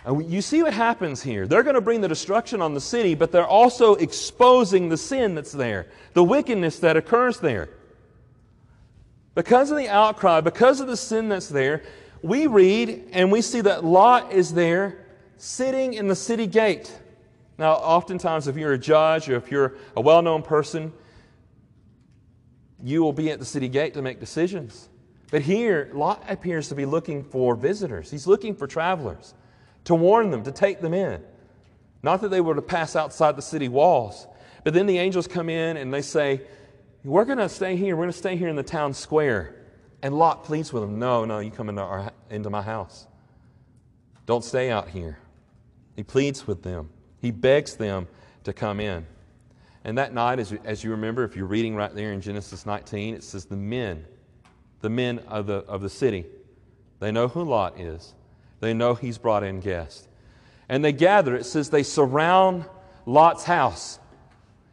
And 0.05 0.25
you 0.32 0.41
see 0.41 0.63
what 0.63 0.74
happens 0.74 1.22
here. 1.22 1.48
They're 1.48 1.63
going 1.63 1.75
to 1.75 1.82
bring 1.82 2.00
the 2.00 2.08
destruction 2.08 2.62
on 2.62 2.74
the 2.74 2.82
city, 2.82 3.13
but 3.13 3.32
they're 3.32 3.48
also 3.48 3.96
exposing 3.96 4.88
the 4.88 4.98
sin 4.98 5.36
that's 5.36 5.51
there, 5.51 5.88
the 6.13 6.24
wickedness 6.24 6.79
that 6.79 6.96
occurs 6.96 7.39
there. 7.39 7.70
Because 9.36 9.70
of 9.70 9.77
the 9.77 9.89
outcry, 9.89 10.39
because 10.39 10.79
of 10.79 10.88
the 10.88 10.98
sin 10.98 11.27
that's 11.27 11.50
there, 11.50 11.84
we 12.22 12.48
read 12.48 13.10
and 13.12 13.34
we 13.34 13.41
see 13.41 13.60
that 13.62 13.84
Lot 13.84 14.32
is 14.32 14.53
there 14.53 15.08
sitting 15.38 15.93
in 15.93 16.08
the 16.08 16.15
city 16.15 16.48
gate. 16.48 16.93
Now, 17.57 17.74
oftentimes, 17.74 18.48
if 18.48 18.57
you're 18.57 18.74
a 18.74 18.77
judge 18.77 19.29
or 19.29 19.36
if 19.36 19.51
you're 19.51 19.75
a 19.95 20.01
well 20.01 20.22
known 20.22 20.41
person, 20.41 20.91
you 22.83 23.01
will 23.01 23.13
be 23.13 23.29
at 23.31 23.39
the 23.39 23.45
city 23.45 23.69
gate 23.69 23.93
to 23.93 24.01
make 24.01 24.19
decisions. 24.19 24.89
But 25.31 25.41
here, 25.41 25.89
Lot 25.93 26.24
appears 26.29 26.69
to 26.69 26.75
be 26.75 26.86
looking 26.86 27.24
for 27.24 27.55
visitors. 27.55 28.12
He's 28.12 28.27
looking 28.27 28.55
for 28.55 28.67
travelers 28.67 29.33
to 29.86 29.95
warn 29.95 30.31
them, 30.31 30.43
to 30.43 30.51
take 30.51 30.79
them 30.81 30.93
in. 30.93 31.24
Not 32.01 32.22
that 32.22 32.29
they 32.29 32.41
were 32.41 32.55
to 32.55 32.62
pass 32.62 32.95
outside 32.95 33.36
the 33.36 33.41
city 33.41 33.69
walls. 33.69 34.27
But 34.63 34.74
then 34.74 34.86
the 34.86 34.98
angels 34.98 35.27
come 35.27 35.50
in 35.50 35.77
and 35.77 35.93
they 35.93 36.01
say, 36.01 36.41
We're 37.03 37.25
going 37.25 37.38
to 37.38 37.50
stay 37.50 37.75
here. 37.75 37.95
We're 37.95 38.03
going 38.03 38.12
to 38.12 38.17
stay 38.17 38.36
here 38.36 38.50
in 38.50 38.55
the 38.55 38.63
town 38.63 38.93
square. 38.93 39.55
And 40.01 40.13
Lot 40.17 40.43
pleads 40.43 40.74
with 40.74 40.83
them, 40.83 41.00
No, 41.00 41.25
no, 41.25 41.39
you 41.39 41.51
come 41.51 41.69
into, 41.69 41.81
our, 41.81 42.12
into 42.29 42.50
my 42.50 42.62
house. 42.62 43.07
Don't 44.25 44.43
stay 44.43 44.69
out 44.69 44.89
here. 44.89 45.17
He 45.95 46.03
pleads 46.03 46.48
with 46.48 46.63
them, 46.63 46.89
he 47.23 47.31
begs 47.31 47.77
them 47.77 48.05
to 48.43 48.51
come 48.51 48.81
in. 48.81 49.07
And 49.85 49.97
that 49.97 50.13
night, 50.13 50.39
as 50.39 50.51
you, 50.51 50.59
as 50.65 50.83
you 50.83 50.91
remember, 50.91 51.23
if 51.23 51.37
you're 51.37 51.45
reading 51.45 51.73
right 51.73 51.93
there 51.95 52.11
in 52.11 52.19
Genesis 52.19 52.65
19, 52.65 53.15
it 53.15 53.23
says 53.23 53.45
the 53.45 53.55
men, 53.55 54.05
the 54.81 54.89
men 54.89 55.19
of 55.29 55.47
the, 55.47 55.59
of 55.59 55.81
the 55.81 55.89
city, 55.89 56.25
they 56.99 57.13
know 57.13 57.29
who 57.29 57.43
Lot 57.43 57.79
is. 57.79 58.13
They 58.59 58.73
know 58.73 58.93
he's 58.93 59.17
brought 59.17 59.43
in 59.43 59.61
guests. 59.61 60.05
And 60.67 60.83
they 60.83 60.91
gather, 60.91 61.33
it 61.33 61.45
says 61.45 61.69
they 61.69 61.83
surround 61.83 62.65
Lot's 63.05 63.45
house. 63.45 63.99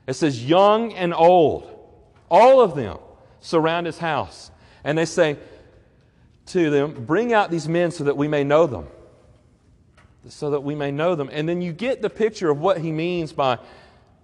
It 0.09 0.15
says 0.15 0.45
young 0.45 0.93
and 0.95 1.15
old, 1.15 1.71
all 2.29 2.61
of 2.61 2.75
them 2.75 2.99
surround 3.39 3.87
his 3.87 3.99
house. 3.99 4.51
And 4.83 4.99
they 4.99 5.05
say 5.05 5.37
to 6.47 6.69
them, 6.71 7.05
Bring 7.05 7.33
out 7.33 7.53
these 7.53 7.69
men 7.69 7.93
so 7.93 8.03
that 8.05 8.17
we 8.17 8.27
may 8.27 8.43
know 8.43 8.67
them. 8.67 8.89
So 10.29 10.51
that 10.51 10.61
we 10.61 10.75
may 10.75 10.91
know 10.91 11.15
them. 11.15 11.31
And 11.33 11.49
then 11.49 11.63
you 11.63 11.73
get 11.73 12.03
the 12.03 12.11
picture 12.11 12.51
of 12.51 12.61
what 12.61 12.79
he 12.79 12.93
means 12.93 13.33
by 13.33 13.59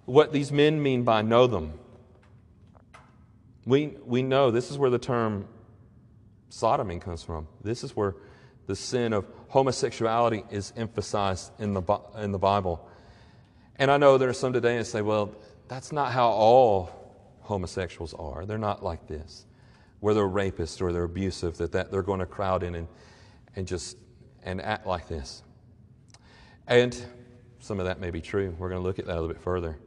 what 0.05 0.31
these 0.31 0.51
men 0.51 0.81
mean 0.81 1.03
by 1.03 1.21
know 1.21 1.47
them. 1.47 1.73
We, 3.65 3.95
we 4.05 4.21
know 4.21 4.51
this 4.51 4.71
is 4.71 4.77
where 4.77 4.89
the 4.89 4.99
term 4.99 5.47
sodomy 6.49 6.99
comes 6.99 7.23
from. 7.23 7.47
This 7.63 7.83
is 7.83 7.95
where 7.95 8.15
the 8.67 8.75
sin 8.75 9.11
of 9.11 9.25
homosexuality 9.49 10.43
is 10.51 10.71
emphasized 10.77 11.51
in 11.59 11.73
the, 11.73 12.01
in 12.17 12.31
the 12.31 12.37
Bible. 12.37 12.87
And 13.77 13.91
I 13.91 13.97
know 13.97 14.17
there 14.17 14.29
are 14.29 14.33
some 14.33 14.53
today 14.53 14.77
that 14.77 14.85
say, 14.85 15.01
well, 15.01 15.33
that's 15.67 15.91
not 15.91 16.11
how 16.11 16.29
all 16.29 16.89
homosexuals 17.41 18.13
are. 18.13 18.45
They're 18.45 18.57
not 18.57 18.83
like 18.83 19.07
this, 19.07 19.45
where 19.99 20.13
they're 20.13 20.23
rapists 20.23 20.81
or 20.81 20.91
they're 20.91 21.03
abusive, 21.03 21.57
that, 21.57 21.71
that 21.73 21.91
they're 21.91 22.01
going 22.01 22.19
to 22.19 22.25
crowd 22.25 22.63
in 22.63 22.75
and, 22.75 22.87
and 23.55 23.67
just 23.67 23.97
and 24.43 24.61
act 24.61 24.87
like 24.87 25.07
this. 25.07 25.43
And 26.67 26.97
some 27.59 27.79
of 27.79 27.85
that 27.85 27.99
may 27.99 28.11
be 28.11 28.21
true. 28.21 28.55
We're 28.57 28.69
going 28.69 28.81
to 28.81 28.85
look 28.85 28.99
at 28.99 29.05
that 29.05 29.13
a 29.13 29.19
little 29.19 29.29
bit 29.29 29.41
further. 29.41 29.77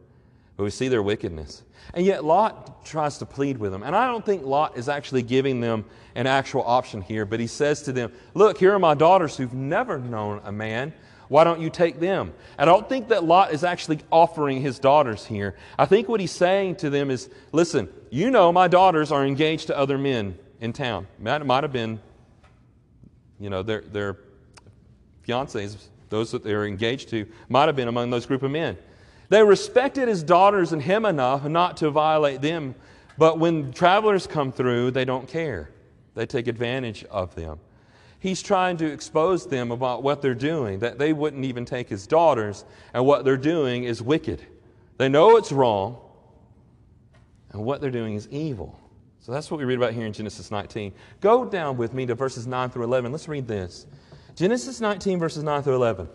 But 0.57 0.65
we 0.65 0.71
see 0.71 0.89
their 0.89 1.03
wickedness. 1.03 1.63
And 1.95 2.05
yet 2.05 2.25
Lot 2.25 2.85
tries 2.85 3.19
to 3.19 3.27
plead 3.27 3.59
with 3.59 3.73
them. 3.73 3.83
And 3.83 3.97
I 3.97 4.07
don't 4.07 4.25
think 4.25 4.45
Lot 4.45 4.77
is 4.77 4.89
actually 4.89 5.23
giving 5.23 5.61
them 5.61 5.85
an 6.15 6.27
actual 6.27 6.63
option 6.63 7.01
here, 7.01 7.25
but 7.25 7.41
he 7.41 7.47
says 7.47 7.83
to 7.83 7.93
them, 7.93 8.13
Look, 8.35 8.59
here 8.59 8.75
are 8.75 8.79
my 8.79 8.95
daughters 8.95 9.37
who've 9.37 9.55
never 9.55 9.99
known 9.99 10.41
a 10.45 10.53
man. 10.53 10.93
Why 11.29 11.45
don't 11.45 11.61
you 11.61 11.71
take 11.71 12.01
them? 12.01 12.35
I 12.59 12.65
don't 12.65 12.89
think 12.89 13.09
that 13.09 13.25
Lot 13.25 13.53
is 13.53 13.63
actually 13.63 14.01
offering 14.11 14.61
his 14.61 14.79
daughters 14.79 15.25
here. 15.25 15.57
I 15.79 15.87
think 15.87 16.09
what 16.09 16.21
he's 16.21 16.33
saying 16.33 16.77
to 16.77 16.91
them 16.91 17.11
is, 17.11 17.31
Listen, 17.53 17.89
you 18.11 18.31
know 18.31 18.53
my 18.53 18.69
daughters 18.69 19.13
are 19.13 19.25
engaged 19.25 19.69
to 19.69 19.79
other 19.79 19.97
men 19.97 20.37
in 20.61 20.73
town. 20.73 21.07
That 21.21 21.47
might 21.47 21.65
have 21.65 21.73
been, 21.73 22.01
you 23.39 23.49
know, 23.49 23.63
their, 23.63 23.81
their 23.81 24.19
fiancés, 25.27 25.77
those 26.11 26.33
that 26.33 26.45
they're 26.45 26.67
engaged 26.67 27.09
to, 27.11 27.27
might 27.49 27.67
have 27.67 27.77
been 27.77 27.89
among 27.89 28.11
those 28.11 28.27
group 28.27 28.43
of 28.43 28.51
men. 28.51 28.77
They 29.31 29.43
respected 29.43 30.09
his 30.09 30.23
daughters 30.23 30.73
and 30.73 30.83
him 30.83 31.05
enough 31.05 31.45
not 31.45 31.79
to 31.79 31.91
violate 31.91 32.43
them, 32.43 32.75
but 33.17 33.39
when 33.39 33.73
travelers 33.73 34.27
come 34.27 34.53
through, 34.53 34.91
they 34.91 35.05
don't 35.05 35.29
care. 35.29 35.71
They 36.15 36.27
take 36.27 36.49
advantage 36.49 37.05
of 37.05 37.35
them. 37.35 37.61
He's 38.19 38.43
trying 38.43 38.77
to 38.79 38.87
expose 38.87 39.47
them 39.47 39.71
about 39.71 40.03
what 40.03 40.21
they're 40.21 40.35
doing, 40.35 40.81
that 40.81 40.99
they 40.99 41.13
wouldn't 41.13 41.45
even 41.45 41.65
take 41.65 41.89
his 41.89 42.07
daughters, 42.07 42.65
and 42.93 43.07
what 43.07 43.25
they're 43.25 43.39
doing 43.39 43.85
is 43.85 44.03
wicked. 44.03 44.45
They 44.99 45.09
know 45.09 45.37
it's 45.37 45.53
wrong, 45.53 45.99
and 47.53 47.65
what 47.65 47.81
they're 47.81 47.91
doing 47.91 48.15
is 48.15 48.29
evil. 48.29 48.79
So 49.21 49.33
that's 49.33 49.51
what 49.51 49.59
we 49.59 49.65
read 49.65 49.79
about 49.79 49.93
here 49.93 50.07
in 50.07 50.13
Genesis 50.13 50.51
19. 50.51 50.93
Go 51.21 51.45
down 51.45 51.77
with 51.77 51.95
me 51.95 52.05
to 52.07 52.15
verses 52.15 52.47
9 52.47 52.71
through 52.71 52.85
11. 52.85 53.13
Let's 53.13 53.29
read 53.29 53.47
this. 53.47 53.87
Genesis 54.35 54.81
19, 54.81 55.19
verses 55.19 55.43
9 55.43 55.63
through 55.63 55.75
11. 55.75 56.09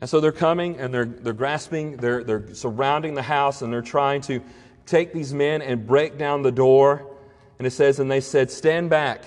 And 0.00 0.10
so 0.10 0.20
they're 0.20 0.32
coming 0.32 0.78
and 0.78 0.92
they're, 0.92 1.06
they're 1.06 1.32
grasping, 1.32 1.96
they're, 1.96 2.22
they're 2.22 2.54
surrounding 2.54 3.14
the 3.14 3.22
house 3.22 3.62
and 3.62 3.72
they're 3.72 3.82
trying 3.82 4.20
to 4.22 4.42
take 4.84 5.12
these 5.12 5.32
men 5.32 5.62
and 5.62 5.86
break 5.86 6.18
down 6.18 6.42
the 6.42 6.52
door. 6.52 7.16
And 7.58 7.66
it 7.66 7.70
says, 7.70 7.98
And 7.98 8.10
they 8.10 8.20
said, 8.20 8.50
Stand 8.50 8.90
back. 8.90 9.24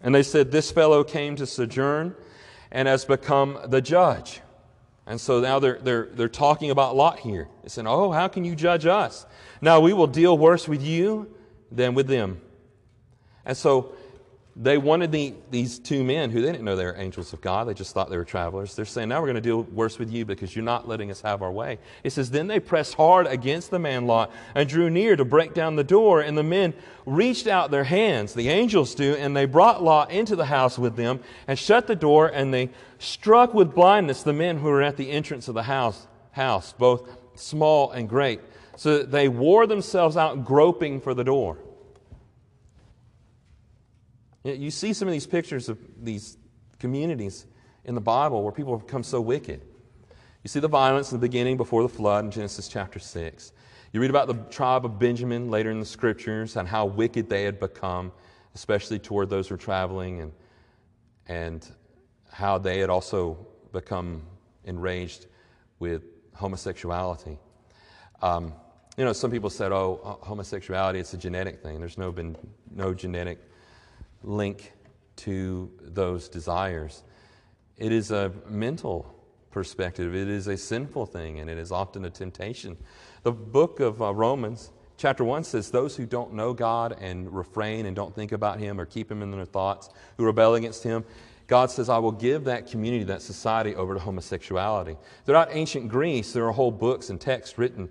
And 0.00 0.14
they 0.14 0.22
said, 0.22 0.50
This 0.50 0.70
fellow 0.70 1.04
came 1.04 1.36
to 1.36 1.46
sojourn 1.46 2.14
and 2.70 2.86
has 2.86 3.04
become 3.04 3.58
the 3.66 3.80
judge. 3.80 4.40
And 5.06 5.18
so 5.18 5.40
now 5.40 5.58
they're, 5.58 5.78
they're, 5.78 6.08
they're 6.12 6.28
talking 6.28 6.70
about 6.70 6.94
Lot 6.94 7.18
here. 7.18 7.48
They 7.62 7.70
said, 7.70 7.86
Oh, 7.86 8.12
how 8.12 8.28
can 8.28 8.44
you 8.44 8.54
judge 8.54 8.84
us? 8.84 9.24
Now 9.62 9.80
we 9.80 9.94
will 9.94 10.06
deal 10.06 10.36
worse 10.36 10.68
with 10.68 10.82
you 10.82 11.34
than 11.72 11.94
with 11.94 12.06
them. 12.06 12.42
And 13.48 13.56
so 13.56 13.92
they 14.60 14.76
wanted 14.76 15.12
the, 15.12 15.34
these 15.50 15.78
two 15.78 16.02
men 16.02 16.30
who 16.30 16.42
they 16.42 16.50
didn't 16.50 16.64
know 16.64 16.74
they 16.74 16.84
were 16.84 16.96
angels 16.96 17.32
of 17.32 17.40
God. 17.40 17.68
They 17.68 17.74
just 17.74 17.94
thought 17.94 18.10
they 18.10 18.16
were 18.16 18.24
travelers. 18.24 18.74
They're 18.74 18.84
saying, 18.84 19.08
now 19.08 19.20
we're 19.20 19.28
going 19.28 19.36
to 19.36 19.40
deal 19.40 19.62
worse 19.62 19.98
with 19.98 20.10
you 20.10 20.24
because 20.24 20.54
you're 20.54 20.64
not 20.64 20.88
letting 20.88 21.10
us 21.12 21.20
have 21.20 21.42
our 21.42 21.52
way. 21.52 21.78
It 22.02 22.10
says, 22.10 22.30
then 22.30 22.48
they 22.48 22.58
pressed 22.58 22.94
hard 22.94 23.28
against 23.28 23.70
the 23.70 23.78
man 23.78 24.06
Lot 24.06 24.32
and 24.56 24.68
drew 24.68 24.90
near 24.90 25.14
to 25.14 25.24
break 25.24 25.54
down 25.54 25.76
the 25.76 25.84
door. 25.84 26.20
And 26.20 26.36
the 26.36 26.42
men 26.42 26.74
reached 27.06 27.46
out 27.46 27.70
their 27.70 27.84
hands, 27.84 28.34
the 28.34 28.48
angels 28.48 28.94
do, 28.96 29.14
and 29.14 29.36
they 29.36 29.44
brought 29.44 29.82
Lot 29.82 30.10
into 30.10 30.34
the 30.34 30.46
house 30.46 30.76
with 30.76 30.96
them 30.96 31.20
and 31.46 31.58
shut 31.58 31.86
the 31.86 31.96
door. 31.96 32.26
And 32.26 32.52
they 32.52 32.70
struck 32.98 33.54
with 33.54 33.74
blindness 33.74 34.24
the 34.24 34.32
men 34.32 34.58
who 34.58 34.68
were 34.68 34.82
at 34.82 34.96
the 34.96 35.10
entrance 35.10 35.46
of 35.46 35.54
the 35.54 35.62
house, 35.62 36.06
house 36.32 36.74
both 36.76 37.08
small 37.36 37.92
and 37.92 38.08
great, 38.08 38.40
so 38.76 39.02
they 39.02 39.28
wore 39.28 39.66
themselves 39.66 40.16
out 40.16 40.44
groping 40.44 41.00
for 41.00 41.14
the 41.14 41.24
door. 41.24 41.58
You 44.44 44.70
see 44.70 44.92
some 44.92 45.08
of 45.08 45.12
these 45.12 45.26
pictures 45.26 45.68
of 45.68 45.78
these 46.00 46.36
communities 46.78 47.46
in 47.84 47.94
the 47.94 48.00
Bible 48.00 48.42
where 48.42 48.52
people 48.52 48.76
have 48.76 48.86
become 48.86 49.02
so 49.02 49.20
wicked. 49.20 49.60
You 50.44 50.48
see 50.48 50.60
the 50.60 50.68
violence 50.68 51.10
in 51.10 51.18
the 51.18 51.26
beginning 51.26 51.56
before 51.56 51.82
the 51.82 51.88
flood 51.88 52.24
in 52.24 52.30
Genesis 52.30 52.68
chapter 52.68 52.98
6. 52.98 53.52
You 53.92 54.00
read 54.00 54.10
about 54.10 54.28
the 54.28 54.34
tribe 54.50 54.84
of 54.84 54.98
Benjamin 54.98 55.50
later 55.50 55.70
in 55.70 55.80
the 55.80 55.86
scriptures 55.86 56.56
and 56.56 56.68
how 56.68 56.86
wicked 56.86 57.28
they 57.28 57.44
had 57.44 57.58
become, 57.58 58.12
especially 58.54 58.98
toward 58.98 59.30
those 59.30 59.48
who 59.48 59.54
were 59.54 59.58
traveling, 59.58 60.20
and, 60.20 60.32
and 61.26 61.68
how 62.30 62.58
they 62.58 62.78
had 62.78 62.90
also 62.90 63.46
become 63.72 64.22
enraged 64.64 65.26
with 65.78 66.02
homosexuality. 66.34 67.38
Um, 68.22 68.52
you 68.96 69.04
know, 69.04 69.12
some 69.12 69.30
people 69.30 69.50
said, 69.50 69.72
oh, 69.72 70.18
homosexuality, 70.22 70.98
it's 70.98 71.14
a 71.14 71.18
genetic 71.18 71.62
thing. 71.62 71.78
There's 71.80 71.98
no, 71.98 72.12
been 72.12 72.36
no 72.70 72.92
genetic 72.92 73.38
link 74.22 74.72
to 75.16 75.70
those 75.80 76.28
desires. 76.28 77.02
It 77.76 77.92
is 77.92 78.10
a 78.10 78.32
mental 78.48 79.14
perspective, 79.50 80.14
it 80.14 80.28
is 80.28 80.46
a 80.46 80.56
sinful 80.56 81.06
thing, 81.06 81.40
and 81.40 81.48
it 81.48 81.58
is 81.58 81.72
often 81.72 82.04
a 82.04 82.10
temptation. 82.10 82.76
The 83.22 83.32
book 83.32 83.80
of 83.80 84.00
uh, 84.02 84.14
Romans, 84.14 84.70
chapter 84.96 85.24
1 85.24 85.44
says, 85.44 85.70
Those 85.70 85.96
who 85.96 86.06
don't 86.06 86.34
know 86.34 86.52
God 86.52 86.96
and 87.00 87.32
refrain 87.32 87.86
and 87.86 87.96
don't 87.96 88.14
think 88.14 88.32
about 88.32 88.58
Him 88.58 88.80
or 88.80 88.86
keep 88.86 89.10
Him 89.10 89.22
in 89.22 89.30
their 89.30 89.44
thoughts, 89.44 89.90
who 90.16 90.24
rebel 90.24 90.54
against 90.54 90.82
Him, 90.82 91.04
God 91.48 91.70
says, 91.70 91.88
I 91.88 91.96
will 91.96 92.12
give 92.12 92.44
that 92.44 92.70
community, 92.70 93.04
that 93.04 93.22
society 93.22 93.74
over 93.74 93.94
to 93.94 94.00
homosexuality. 94.00 94.98
Throughout 95.24 95.48
ancient 95.50 95.88
Greece, 95.88 96.32
there 96.32 96.46
are 96.46 96.52
whole 96.52 96.70
books 96.70 97.08
and 97.08 97.18
texts 97.18 97.56
written 97.56 97.88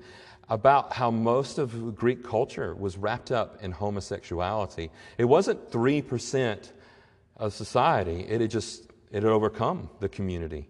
about 0.50 0.94
how 0.94 1.12
most 1.12 1.58
of 1.58 1.96
Greek 1.96 2.24
culture 2.24 2.74
was 2.74 2.98
wrapped 2.98 3.32
up 3.32 3.62
in 3.62 3.72
homosexuality. 3.72 4.89
It 5.18 5.25
wasn't 5.25 5.72
3% 5.72 6.72
of 7.36 7.54
society, 7.54 8.25
it 8.27 8.42
had 8.42 8.50
just 8.50 8.84
it 9.12 9.24
had 9.24 9.32
overcome 9.32 9.89
the 10.00 10.10
community. 10.10 10.68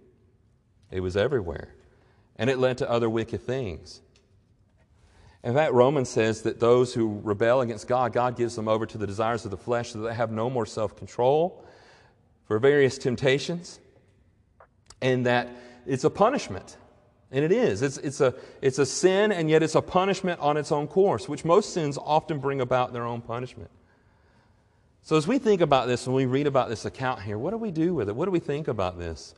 It 0.91 1.00
was 1.00 1.17
everywhere. 1.17 1.74
And 2.36 2.50
it 2.50 2.60
led 2.60 2.77
to 2.79 2.89
other 2.89 3.10
wicked 3.10 3.41
things. 3.41 4.01
In 5.43 5.53
fact, 5.53 5.74
Romans 5.74 6.10
says 6.10 6.43
that 6.43 6.60
those 6.60 6.93
who 6.93 7.19
rebel 7.24 7.62
against 7.62 7.88
God, 7.88 8.13
God 8.13 8.36
gives 8.36 8.55
them 8.55 8.67
over 8.67 8.86
to 8.86 8.98
the 8.98 9.07
desires 9.07 9.46
of 9.46 9.51
the 9.51 9.57
flesh 9.57 9.91
so 9.91 10.00
that 10.00 10.10
they 10.10 10.15
have 10.15 10.31
no 10.31 10.50
more 10.50 10.65
self 10.65 10.96
control 10.96 11.63
for 12.46 12.60
various 12.60 12.98
temptations, 12.98 13.79
and 15.01 15.25
that 15.25 15.50
it's 15.86 16.03
a 16.03 16.10
punishment. 16.10 16.77
And 17.31 17.43
it 17.43 17.51
is. 17.51 17.81
It's, 17.81 17.98
it's, 17.98 18.22
a, 18.22 18.34
it's 18.62 18.79
a 18.79 18.86
sin, 18.86 19.31
and 19.31 19.50
yet 19.50 19.62
it's 19.62 19.75
a 19.75 19.81
punishment 19.81 20.39
on 20.39 20.55
its 20.55 20.72
own 20.72 20.88
course, 20.88 21.27
which 21.27 21.43
most 21.43 21.74
sins 21.74 21.98
often 21.98 22.39
bring 22.39 22.62
about 22.62 22.93
their 22.93 23.05
own 23.05 23.22
punishment. 23.22 23.69
So, 25.03 25.15
as 25.15 25.27
we 25.27 25.38
think 25.38 25.62
about 25.62 25.88
this 25.88 26.05
and 26.05 26.15
we 26.15 26.25
read 26.25 26.48
about 26.48 26.69
this 26.69 26.86
account 26.86 27.22
here, 27.22 27.38
what 27.38 27.51
do 27.51 27.57
we 27.57 27.72
do 27.72 27.93
with 27.93 28.10
it? 28.10 28.15
What 28.15 28.25
do 28.25 28.31
we 28.31 28.39
think 28.39 28.67
about 28.67 28.98
this? 28.98 29.36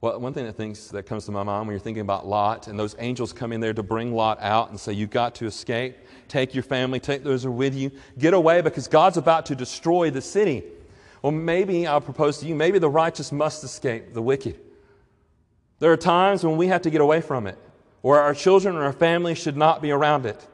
Well, 0.00 0.20
one 0.20 0.34
thing 0.34 0.44
that, 0.44 0.54
thinks, 0.54 0.88
that 0.88 1.04
comes 1.04 1.24
to 1.26 1.32
my 1.32 1.42
mind 1.42 1.66
when 1.66 1.74
you're 1.74 1.80
thinking 1.80 2.02
about 2.02 2.26
Lot 2.26 2.68
and 2.68 2.78
those 2.78 2.94
angels 2.98 3.32
come 3.32 3.52
in 3.52 3.60
there 3.60 3.72
to 3.72 3.82
bring 3.82 4.12
Lot 4.14 4.38
out 4.40 4.70
and 4.70 4.78
say, 4.78 4.92
You've 4.92 5.10
got 5.10 5.34
to 5.36 5.46
escape. 5.46 5.96
Take 6.28 6.54
your 6.54 6.64
family, 6.64 7.00
take 7.00 7.24
those 7.24 7.44
who 7.44 7.48
are 7.48 7.52
with 7.52 7.74
you. 7.74 7.90
Get 8.18 8.34
away 8.34 8.60
because 8.60 8.88
God's 8.88 9.16
about 9.16 9.46
to 9.46 9.54
destroy 9.54 10.10
the 10.10 10.20
city. 10.20 10.64
Well, 11.22 11.32
maybe 11.32 11.86
I'll 11.86 12.00
propose 12.00 12.38
to 12.38 12.46
you, 12.46 12.54
maybe 12.54 12.78
the 12.78 12.90
righteous 12.90 13.32
must 13.32 13.64
escape 13.64 14.12
the 14.14 14.22
wicked. 14.22 14.60
There 15.78 15.92
are 15.92 15.96
times 15.96 16.44
when 16.44 16.56
we 16.56 16.68
have 16.68 16.82
to 16.82 16.90
get 16.90 17.00
away 17.00 17.20
from 17.20 17.46
it, 17.46 17.58
where 18.00 18.20
our 18.20 18.34
children 18.34 18.76
and 18.76 18.84
our 18.84 18.92
family 18.92 19.34
should 19.34 19.56
not 19.56 19.82
be 19.82 19.90
around 19.90 20.26
it, 20.26 20.46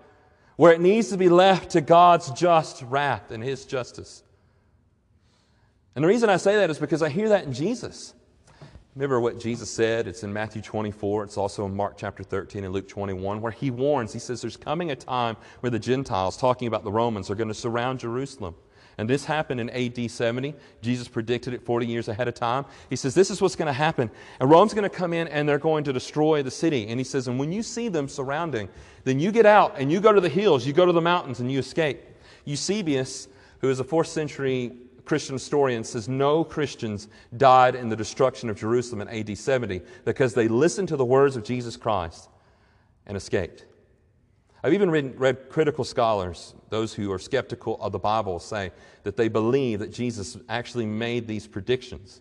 where 0.57 0.73
it 0.73 0.81
needs 0.81 1.11
to 1.11 1.17
be 1.17 1.29
left 1.29 1.71
to 1.71 1.81
God's 1.81 2.31
just 2.31 2.83
wrath 2.83 3.31
and 3.31 3.43
His 3.43 3.64
justice. 3.64 4.23
And 5.95 6.05
the 6.05 6.09
reason 6.09 6.31
I 6.31 6.38
say 6.38 6.57
that 6.57 6.71
is 6.71 6.79
because 6.79 7.02
I 7.02 7.09
hear 7.09 7.29
that 7.29 7.45
in 7.45 7.52
Jesus. 7.52 8.14
Remember 8.95 9.21
what 9.21 9.41
Jesus 9.41 9.71
said? 9.71 10.07
It's 10.07 10.23
in 10.23 10.33
Matthew 10.33 10.61
24. 10.61 11.25
It's 11.25 11.38
also 11.38 11.64
in 11.64 11.75
Mark 11.75 11.97
chapter 11.97 12.23
13 12.23 12.64
and 12.64 12.75
Luke 12.75 12.88
21, 12.88 13.41
where 13.41 13.52
he 13.52 13.71
warns. 13.71 14.12
He 14.12 14.19
says, 14.19 14.43
There's 14.43 14.57
coming 14.57 14.91
a 14.91 14.97
time 14.97 15.37
where 15.61 15.71
the 15.71 15.79
Gentiles, 15.79 16.37
talking 16.37 16.69
about 16.69 16.85
the 16.85 16.93
Romans, 16.93 17.31
are 17.31 17.35
going 17.35 17.49
to 17.49 17.55
surround 17.55 18.00
Jerusalem. 18.00 18.55
And 18.99 19.08
this 19.08 19.25
happened 19.25 19.61
in 19.61 19.70
AD 19.70 20.11
70. 20.11 20.54
Jesus 20.82 21.08
predicted 21.08 21.54
it 21.54 21.64
40 21.64 21.87
years 21.87 22.08
ahead 22.08 22.28
of 22.28 22.34
time. 22.34 22.64
He 22.90 22.96
says, 22.96 23.14
This 23.14 23.30
is 23.30 23.40
what's 23.40 23.56
going 23.56 23.66
to 23.66 23.72
happen. 23.72 24.11
And 24.40 24.50
Rome's 24.50 24.75
going 24.75 24.88
to 24.88 24.94
come 24.94 25.12
in 25.12 25.28
and 25.28 25.49
they're 25.49 25.58
going 25.58 25.84
to 25.84 25.92
destroy 25.92 26.42
the 26.42 26.50
city. 26.50 26.88
And 26.88 27.00
he 27.00 27.04
says, 27.04 27.28
And 27.28 27.38
when 27.38 27.52
you 27.52 27.62
see 27.62 27.88
them 27.88 28.08
surrounding, 28.08 28.68
then 29.04 29.18
you 29.18 29.32
get 29.32 29.46
out 29.46 29.75
and 29.78 29.90
you 29.90 30.00
go 30.00 30.12
to 30.12 30.20
the 30.20 30.28
hills, 30.28 30.66
you 30.66 30.72
go 30.72 30.87
to 30.87 30.92
the 30.92 31.00
mountains, 31.00 31.40
and 31.40 31.50
you 31.50 31.58
escape. 31.58 32.00
Eusebius, 32.44 33.28
who 33.61 33.70
is 33.70 33.80
a 33.80 33.84
fourth 33.84 34.08
century 34.08 34.72
Christian 35.04 35.34
historian 35.34 35.82
says 35.84 36.08
no 36.08 36.44
Christians 36.44 37.08
died 37.37 37.75
in 37.75 37.88
the 37.88 37.96
destruction 37.96 38.49
of 38.49 38.56
Jerusalem 38.56 39.06
in 39.06 39.08
AD 39.08 39.37
70 39.37 39.82
because 40.04 40.32
they 40.34 40.49
listened 40.49 40.88
to 40.88 40.96
the 40.96 41.04
words 41.04 41.37
of 41.37 41.44
Jesus 41.44 41.76
Christ 41.76 42.28
and 43.06 43.16
escaped. 43.16 43.66
I've 44.62 44.75
even 44.75 44.90
read, 44.90 45.19
read, 45.19 45.49
critical 45.49 45.85
scholars, 45.85 46.54
those 46.71 46.95
who 46.95 47.11
are 47.11 47.19
skeptical 47.19 47.81
of 47.81 47.92
the 47.92 47.99
Bible, 47.99 48.38
say 48.38 48.71
that 49.02 49.16
they 49.16 49.28
believe 49.28 49.81
that 49.81 49.92
Jesus 49.92 50.37
actually 50.49 50.87
made 50.87 51.26
these 51.26 51.49
predictions. 51.49 52.21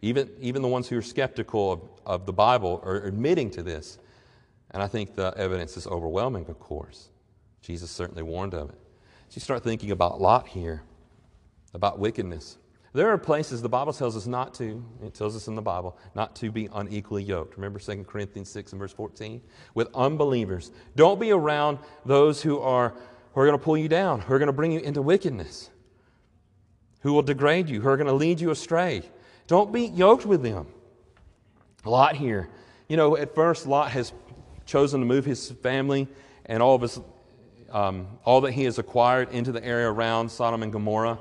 Even, 0.00 0.30
even 0.40 0.62
the 0.62 0.68
ones 0.68 0.88
who 0.88 0.98
are 0.98 1.02
skeptical 1.02 1.72
of, 1.72 1.80
of 2.06 2.26
the 2.26 2.32
Bible 2.32 2.80
are 2.84 3.02
admitting 3.02 3.50
to 3.50 3.62
this. 3.62 3.98
And 4.70 4.82
I 4.82 4.88
think 4.88 5.14
the 5.14 5.34
evidence 5.36 5.76
is 5.76 5.86
overwhelming, 5.86 6.46
of 6.48 6.58
course. 6.58 7.10
Jesus 7.60 7.90
certainly 7.90 8.22
warned 8.22 8.54
of 8.54 8.70
it. 8.70 8.78
So 9.28 9.36
you 9.36 9.40
start 9.40 9.62
thinking 9.62 9.90
about 9.90 10.20
Lot 10.20 10.48
here 10.48 10.82
about 11.74 11.98
wickedness. 11.98 12.58
There 12.94 13.08
are 13.10 13.16
places 13.16 13.62
the 13.62 13.70
Bible 13.70 13.94
tells 13.94 14.16
us 14.16 14.26
not 14.26 14.52
to, 14.54 14.84
it 15.02 15.14
tells 15.14 15.34
us 15.34 15.48
in 15.48 15.54
the 15.54 15.62
Bible, 15.62 15.96
not 16.14 16.36
to 16.36 16.50
be 16.50 16.68
unequally 16.74 17.22
yoked. 17.22 17.56
Remember 17.56 17.78
2 17.78 18.04
Corinthians 18.04 18.50
6 18.50 18.72
and 18.72 18.78
verse 18.78 18.92
14? 18.92 19.40
With 19.74 19.88
unbelievers. 19.94 20.72
Don't 20.94 21.18
be 21.18 21.30
around 21.30 21.78
those 22.04 22.42
who 22.42 22.58
are, 22.60 22.94
who 23.32 23.40
are 23.40 23.46
going 23.46 23.58
to 23.58 23.64
pull 23.64 23.78
you 23.78 23.88
down, 23.88 24.20
who 24.20 24.34
are 24.34 24.38
going 24.38 24.48
to 24.48 24.52
bring 24.52 24.72
you 24.72 24.80
into 24.80 25.00
wickedness, 25.00 25.70
who 27.00 27.14
will 27.14 27.22
degrade 27.22 27.70
you, 27.70 27.80
who 27.80 27.88
are 27.88 27.96
going 27.96 28.08
to 28.08 28.12
lead 28.12 28.40
you 28.40 28.50
astray. 28.50 29.02
Don't 29.46 29.72
be 29.72 29.86
yoked 29.86 30.26
with 30.26 30.42
them. 30.42 30.66
Lot 31.86 32.14
here. 32.14 32.50
You 32.88 32.98
know, 32.98 33.16
at 33.16 33.34
first, 33.34 33.66
Lot 33.66 33.90
has 33.92 34.12
chosen 34.66 35.00
to 35.00 35.06
move 35.06 35.24
his 35.24 35.50
family 35.50 36.08
and 36.44 36.62
all 36.62 36.74
of 36.74 36.82
his, 36.82 37.00
um, 37.70 38.06
all 38.22 38.42
that 38.42 38.52
he 38.52 38.64
has 38.64 38.78
acquired 38.78 39.30
into 39.30 39.50
the 39.50 39.64
area 39.64 39.90
around 39.90 40.30
Sodom 40.30 40.62
and 40.62 40.70
Gomorrah 40.70 41.18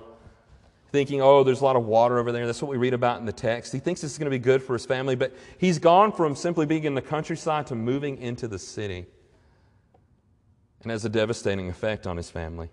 thinking, 0.91 1.21
oh, 1.21 1.43
there's 1.43 1.61
a 1.61 1.63
lot 1.63 1.75
of 1.75 1.85
water 1.85 2.19
over 2.19 2.31
there. 2.31 2.45
That's 2.45 2.61
what 2.61 2.69
we 2.69 2.77
read 2.77 2.93
about 2.93 3.19
in 3.19 3.25
the 3.25 3.31
text. 3.31 3.71
He 3.71 3.79
thinks 3.79 4.01
this 4.01 4.11
is 4.11 4.17
going 4.17 4.29
to 4.29 4.37
be 4.37 4.39
good 4.39 4.61
for 4.61 4.73
his 4.73 4.85
family, 4.85 5.15
but 5.15 5.33
he's 5.57 5.79
gone 5.79 6.11
from 6.11 6.35
simply 6.35 6.65
being 6.65 6.83
in 6.83 6.95
the 6.95 7.01
countryside 7.01 7.67
to 7.67 7.75
moving 7.75 8.17
into 8.17 8.47
the 8.47 8.59
city. 8.59 9.05
And 10.81 10.91
has 10.91 11.05
a 11.05 11.09
devastating 11.09 11.69
effect 11.69 12.07
on 12.07 12.17
his 12.17 12.29
family. 12.29 12.69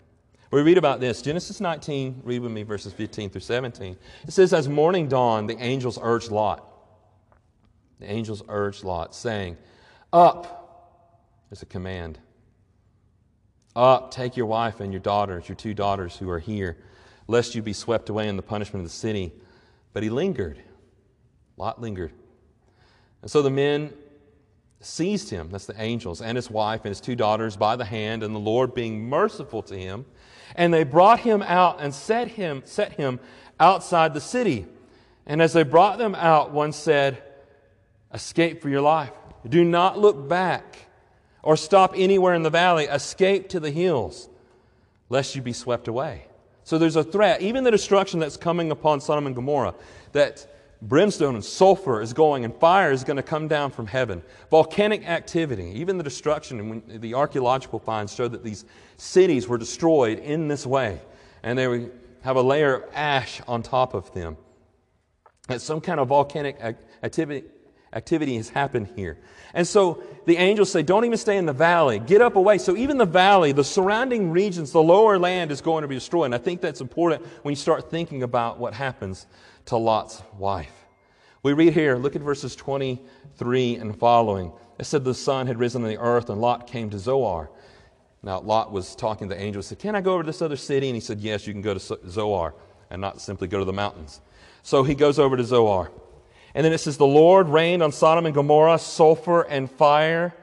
We 0.50 0.62
read 0.62 0.78
about 0.78 0.98
this. 0.98 1.20
Genesis 1.20 1.60
19, 1.60 2.22
read 2.24 2.40
with 2.40 2.50
me 2.50 2.62
verses 2.62 2.92
15 2.92 3.30
through 3.30 3.42
17. 3.42 3.96
It 4.26 4.30
says, 4.32 4.54
As 4.54 4.68
morning 4.68 5.06
dawned, 5.06 5.48
the 5.48 5.58
angels 5.58 5.98
urged 6.00 6.30
Lot. 6.30 6.66
The 8.00 8.10
angels 8.10 8.42
urged 8.48 8.82
Lot, 8.82 9.14
saying, 9.14 9.58
Up 10.12 11.44
is 11.50 11.60
a 11.60 11.66
command. 11.66 12.18
Up, 13.76 14.10
take 14.10 14.36
your 14.36 14.46
wife 14.46 14.80
and 14.80 14.90
your 14.92 15.00
daughters, 15.00 15.48
your 15.48 15.56
two 15.56 15.74
daughters 15.74 16.16
who 16.16 16.30
are 16.30 16.38
here 16.38 16.78
lest 17.28 17.54
you 17.54 17.62
be 17.62 17.72
swept 17.72 18.08
away 18.08 18.26
in 18.26 18.36
the 18.36 18.42
punishment 18.42 18.84
of 18.84 18.90
the 18.90 18.96
city. 18.96 19.32
But 19.92 20.02
he 20.02 20.10
lingered. 20.10 20.60
Lot 21.56 21.80
lingered. 21.80 22.12
And 23.22 23.30
so 23.30 23.42
the 23.42 23.50
men 23.50 23.92
seized 24.80 25.30
him, 25.30 25.50
that's 25.50 25.66
the 25.66 25.80
angels, 25.80 26.22
and 26.22 26.36
his 26.36 26.50
wife 26.50 26.80
and 26.84 26.90
his 26.90 27.00
two 27.00 27.16
daughters 27.16 27.56
by 27.56 27.76
the 27.76 27.84
hand, 27.84 28.22
and 28.22 28.34
the 28.34 28.40
Lord 28.40 28.74
being 28.74 29.08
merciful 29.08 29.62
to 29.64 29.76
him. 29.76 30.06
And 30.54 30.72
they 30.72 30.84
brought 30.84 31.20
him 31.20 31.42
out 31.42 31.78
and 31.80 31.94
set 31.94 32.28
him, 32.28 32.62
set 32.64 32.92
him 32.92 33.20
outside 33.60 34.14
the 34.14 34.20
city. 34.20 34.66
And 35.26 35.42
as 35.42 35.52
they 35.52 35.62
brought 35.62 35.98
them 35.98 36.14
out, 36.14 36.52
one 36.52 36.72
said, 36.72 37.22
Escape 38.14 38.62
for 38.62 38.70
your 38.70 38.80
life. 38.80 39.12
Do 39.46 39.64
not 39.64 39.98
look 39.98 40.28
back 40.28 40.88
or 41.42 41.56
stop 41.56 41.92
anywhere 41.94 42.34
in 42.34 42.42
the 42.42 42.50
valley. 42.50 42.86
Escape 42.86 43.50
to 43.50 43.60
the 43.60 43.70
hills, 43.70 44.28
lest 45.10 45.36
you 45.36 45.42
be 45.42 45.52
swept 45.52 45.88
away. 45.88 46.24
So 46.68 46.76
there's 46.76 46.96
a 46.96 47.02
threat, 47.02 47.40
even 47.40 47.64
the 47.64 47.70
destruction 47.70 48.20
that's 48.20 48.36
coming 48.36 48.70
upon 48.70 49.00
Sodom 49.00 49.24
and 49.24 49.34
Gomorrah, 49.34 49.74
that 50.12 50.46
brimstone 50.82 51.34
and 51.34 51.42
sulfur 51.42 52.02
is 52.02 52.12
going 52.12 52.44
and 52.44 52.54
fire 52.54 52.92
is 52.92 53.04
going 53.04 53.16
to 53.16 53.22
come 53.22 53.48
down 53.48 53.70
from 53.70 53.86
heaven. 53.86 54.22
Volcanic 54.50 55.08
activity, 55.08 55.72
even 55.76 55.96
the 55.96 56.04
destruction, 56.04 56.60
and 56.60 57.00
the 57.00 57.14
archaeological 57.14 57.78
finds 57.78 58.14
show 58.14 58.28
that 58.28 58.44
these 58.44 58.66
cities 58.98 59.48
were 59.48 59.56
destroyed 59.56 60.18
in 60.18 60.46
this 60.46 60.66
way, 60.66 61.00
and 61.42 61.58
they 61.58 61.88
have 62.20 62.36
a 62.36 62.42
layer 62.42 62.74
of 62.74 62.90
ash 62.92 63.40
on 63.48 63.62
top 63.62 63.94
of 63.94 64.12
them. 64.12 64.36
That 65.46 65.62
some 65.62 65.80
kind 65.80 65.98
of 65.98 66.08
volcanic 66.08 66.60
activity, 67.02 67.44
activity 67.92 68.36
has 68.36 68.48
happened 68.48 68.88
here. 68.96 69.18
And 69.54 69.66
so 69.66 70.02
the 70.26 70.36
angels 70.36 70.70
say, 70.70 70.82
Don't 70.82 71.04
even 71.04 71.18
stay 71.18 71.36
in 71.36 71.46
the 71.46 71.52
valley, 71.52 71.98
get 71.98 72.20
up 72.20 72.36
away. 72.36 72.58
So 72.58 72.76
even 72.76 72.98
the 72.98 73.06
valley, 73.06 73.52
the 73.52 73.64
surrounding 73.64 74.30
regions, 74.30 74.72
the 74.72 74.82
lower 74.82 75.18
land 75.18 75.50
is 75.50 75.60
going 75.60 75.82
to 75.82 75.88
be 75.88 75.94
destroyed. 75.94 76.26
And 76.26 76.34
I 76.34 76.38
think 76.38 76.60
that's 76.60 76.80
important 76.80 77.24
when 77.42 77.52
you 77.52 77.56
start 77.56 77.90
thinking 77.90 78.22
about 78.22 78.58
what 78.58 78.74
happens 78.74 79.26
to 79.66 79.76
Lot's 79.76 80.22
wife. 80.36 80.72
We 81.42 81.52
read 81.52 81.72
here, 81.72 81.96
look 81.96 82.16
at 82.16 82.22
verses 82.22 82.56
23 82.56 83.76
and 83.76 83.98
following. 83.98 84.52
It 84.78 84.84
said 84.84 85.04
the 85.04 85.14
sun 85.14 85.46
had 85.46 85.58
risen 85.58 85.82
on 85.82 85.88
the 85.88 85.98
earth, 85.98 86.30
and 86.30 86.40
Lot 86.40 86.66
came 86.66 86.90
to 86.90 86.98
Zoar. 86.98 87.50
Now, 88.22 88.40
Lot 88.40 88.72
was 88.72 88.94
talking 88.94 89.28
to 89.28 89.34
the 89.34 89.40
angel, 89.40 89.62
said, 89.62 89.78
Can 89.78 89.94
I 89.94 90.00
go 90.00 90.14
over 90.14 90.22
to 90.22 90.26
this 90.26 90.42
other 90.42 90.56
city? 90.56 90.88
And 90.88 90.96
he 90.96 91.00
said, 91.00 91.20
Yes, 91.20 91.46
you 91.46 91.52
can 91.52 91.62
go 91.62 91.74
to 91.74 91.98
Zoar, 92.08 92.54
and 92.90 93.00
not 93.00 93.20
simply 93.20 93.48
go 93.48 93.58
to 93.58 93.64
the 93.64 93.72
mountains. 93.72 94.20
So 94.62 94.82
he 94.82 94.94
goes 94.94 95.18
over 95.18 95.36
to 95.36 95.44
Zoar. 95.44 95.90
And 96.58 96.64
then 96.64 96.72
it 96.72 96.78
says, 96.78 96.96
The 96.96 97.06
Lord 97.06 97.48
rained 97.48 97.84
on 97.84 97.92
Sodom 97.92 98.26
and 98.26 98.34
Gomorrah 98.34 98.80
sulfur 98.80 99.42
and 99.42 99.70
fire 99.70 100.34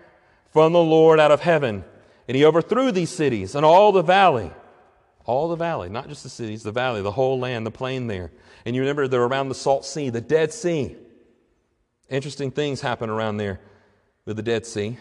from 0.54 0.72
the 0.72 0.82
Lord 0.82 1.20
out 1.20 1.30
of 1.30 1.42
heaven. 1.42 1.84
And 2.30 2.38
he 2.38 2.46
overthrew 2.46 2.94
these 2.94 3.10
cities 3.10 3.54
and 3.54 3.66
all 3.66 3.92
the 3.92 4.02
valley. 4.02 4.50
All 5.26 5.50
the 5.50 5.58
valley, 5.58 5.90
not 5.90 6.08
just 6.08 6.24
the 6.24 6.30
cities, 6.30 6.64
the 6.64 6.72
valley, 6.72 7.02
the 7.02 7.12
whole 7.12 7.38
land, 7.38 7.66
the 7.66 7.72
plain 7.72 8.08
there. 8.08 8.32
And 8.66 8.74
you 8.74 8.82
remember 8.82 9.10
they're 9.10 9.24
around 9.24 9.50
the 9.50 9.56
Salt 9.56 9.84
Sea, 9.84 10.10
the 10.10 10.22
Dead 10.22 10.54
Sea. 10.54 10.96
Interesting 12.10 12.50
things 12.50 12.80
happen 12.80 13.10
around 13.10 13.36
there 13.36 13.60
with 14.24 14.38
the 14.38 14.44
Dead 14.44 14.66
Sea. 14.66 14.98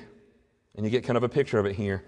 And 0.75 0.85
you 0.85 0.91
get 0.91 1.05
kind 1.05 1.17
of 1.17 1.23
a 1.23 1.29
picture 1.29 1.61
of 1.61 1.67
it 1.67 1.77
here. 1.77 2.03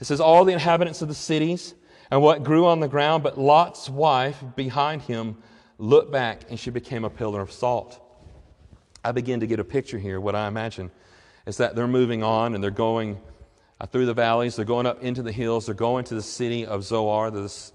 It 0.00 0.06
says, 0.06 0.22
All 0.22 0.46
the 0.46 0.54
inhabitants 0.54 1.02
of 1.02 1.08
the 1.08 1.14
cities 1.14 1.74
and 2.10 2.22
what 2.22 2.44
grew 2.44 2.64
on 2.64 2.80
the 2.80 2.88
ground, 2.88 3.22
but 3.22 3.38
Lot's 3.38 3.90
wife 3.90 4.42
behind 4.56 5.02
him 5.02 5.36
looked 5.76 6.10
back 6.10 6.46
and 6.48 6.58
she 6.58 6.70
became 6.70 7.04
a 7.04 7.10
pillar 7.10 7.42
of 7.42 7.52
salt. 7.52 8.06
I 9.08 9.12
begin 9.12 9.40
to 9.40 9.46
get 9.46 9.58
a 9.58 9.64
picture 9.64 9.98
here. 9.98 10.20
What 10.20 10.34
I 10.34 10.48
imagine 10.48 10.90
is 11.46 11.56
that 11.56 11.74
they're 11.74 11.88
moving 11.88 12.22
on 12.22 12.54
and 12.54 12.62
they're 12.62 12.70
going 12.70 13.18
uh, 13.80 13.86
through 13.86 14.04
the 14.04 14.12
valleys, 14.12 14.54
they're 14.54 14.66
going 14.66 14.84
up 14.84 15.02
into 15.02 15.22
the 15.22 15.32
hills, 15.32 15.64
they're 15.64 15.74
going 15.74 16.04
to 16.04 16.14
the 16.14 16.20
city 16.20 16.66
of 16.66 16.84
Zoar, 16.84 17.30
this 17.30 17.72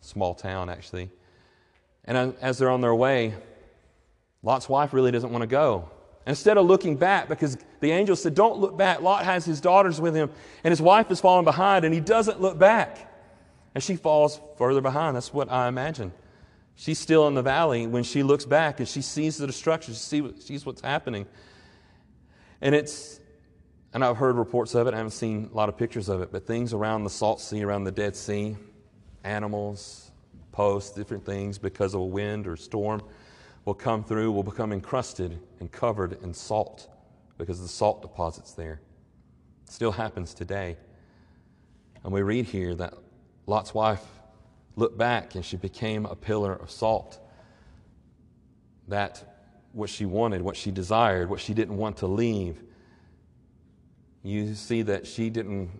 small 0.00 0.34
town 0.34 0.70
actually. 0.70 1.10
And 2.06 2.34
as 2.40 2.56
they're 2.56 2.70
on 2.70 2.80
their 2.80 2.94
way, 2.94 3.34
Lot's 4.42 4.70
wife 4.70 4.94
really 4.94 5.10
doesn't 5.10 5.30
want 5.30 5.42
to 5.42 5.46
go. 5.46 5.90
Instead 6.26 6.56
of 6.56 6.64
looking 6.64 6.96
back, 6.96 7.28
because 7.28 7.58
the 7.80 7.90
angel 7.90 8.16
said, 8.16 8.34
Don't 8.34 8.58
look 8.58 8.78
back, 8.78 9.02
Lot 9.02 9.26
has 9.26 9.44
his 9.44 9.60
daughters 9.60 10.00
with 10.00 10.14
him, 10.14 10.30
and 10.64 10.72
his 10.72 10.80
wife 10.80 11.10
is 11.10 11.20
falling 11.20 11.44
behind, 11.44 11.84
and 11.84 11.92
he 11.92 12.00
doesn't 12.00 12.40
look 12.40 12.58
back. 12.58 13.12
And 13.74 13.84
she 13.84 13.96
falls 13.96 14.40
further 14.56 14.80
behind. 14.80 15.14
That's 15.14 15.34
what 15.34 15.52
I 15.52 15.68
imagine. 15.68 16.12
She's 16.80 16.98
still 16.98 17.28
in 17.28 17.34
the 17.34 17.42
valley 17.42 17.86
when 17.86 18.04
she 18.04 18.22
looks 18.22 18.46
back 18.46 18.80
and 18.80 18.88
she 18.88 19.02
sees 19.02 19.36
the 19.36 19.46
destruction. 19.46 19.92
She 19.92 20.32
sees 20.40 20.64
what's 20.64 20.80
happening. 20.80 21.26
And 22.62 22.74
it's, 22.74 23.20
and 23.92 24.02
I've 24.02 24.16
heard 24.16 24.36
reports 24.36 24.74
of 24.74 24.86
it, 24.86 24.94
I 24.94 24.96
haven't 24.96 25.12
seen 25.12 25.50
a 25.52 25.54
lot 25.54 25.68
of 25.68 25.76
pictures 25.76 26.08
of 26.08 26.22
it, 26.22 26.32
but 26.32 26.46
things 26.46 26.72
around 26.72 27.04
the 27.04 27.10
Salt 27.10 27.38
Sea, 27.42 27.62
around 27.62 27.84
the 27.84 27.92
Dead 27.92 28.16
Sea, 28.16 28.56
animals, 29.24 30.10
posts, 30.52 30.96
different 30.96 31.22
things 31.22 31.58
because 31.58 31.92
of 31.92 32.00
a 32.00 32.04
wind 32.06 32.46
or 32.46 32.56
storm 32.56 33.02
will 33.66 33.74
come 33.74 34.02
through, 34.02 34.32
will 34.32 34.42
become 34.42 34.72
encrusted 34.72 35.38
and 35.60 35.70
covered 35.70 36.16
in 36.22 36.32
salt 36.32 36.88
because 37.36 37.58
of 37.58 37.64
the 37.64 37.68
salt 37.68 38.00
deposits 38.00 38.54
there. 38.54 38.80
It 39.66 39.70
still 39.70 39.92
happens 39.92 40.32
today. 40.32 40.78
And 42.04 42.10
we 42.10 42.22
read 42.22 42.46
here 42.46 42.74
that 42.76 42.94
Lot's 43.46 43.74
wife 43.74 44.02
looked 44.76 44.98
back 44.98 45.34
and 45.34 45.44
she 45.44 45.56
became 45.56 46.06
a 46.06 46.14
pillar 46.14 46.54
of 46.54 46.70
salt. 46.70 47.18
That 48.88 49.30
what 49.72 49.90
she 49.90 50.04
wanted, 50.04 50.42
what 50.42 50.56
she 50.56 50.70
desired, 50.70 51.30
what 51.30 51.40
she 51.40 51.54
didn't 51.54 51.76
want 51.76 51.98
to 51.98 52.06
leave. 52.06 52.62
You 54.22 54.54
see 54.54 54.82
that 54.82 55.06
she 55.06 55.30
didn't, 55.30 55.70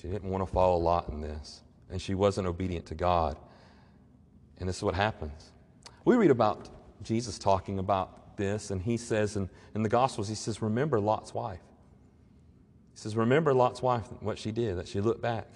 she 0.00 0.08
didn't 0.08 0.28
want 0.28 0.46
to 0.46 0.52
follow 0.52 0.76
Lot 0.76 1.08
in 1.08 1.20
this, 1.20 1.62
and 1.90 2.00
she 2.00 2.14
wasn't 2.14 2.46
obedient 2.46 2.86
to 2.86 2.94
God. 2.94 3.36
And 4.58 4.68
this 4.68 4.76
is 4.76 4.82
what 4.82 4.94
happens. 4.94 5.52
We 6.04 6.16
read 6.16 6.30
about 6.30 6.68
Jesus 7.02 7.38
talking 7.38 7.78
about 7.78 8.36
this, 8.36 8.70
and 8.70 8.82
he 8.82 8.96
says 8.96 9.36
in, 9.36 9.48
in 9.74 9.82
the 9.82 9.88
Gospels, 9.88 10.28
he 10.28 10.34
says, 10.34 10.60
Remember 10.60 11.00
Lot's 11.00 11.32
wife. 11.32 11.60
He 12.92 12.98
says, 12.98 13.16
Remember 13.16 13.54
Lot's 13.54 13.82
wife, 13.82 14.06
what 14.20 14.38
she 14.38 14.52
did, 14.52 14.78
that 14.78 14.88
she 14.88 15.00
looked 15.00 15.22
back. 15.22 15.48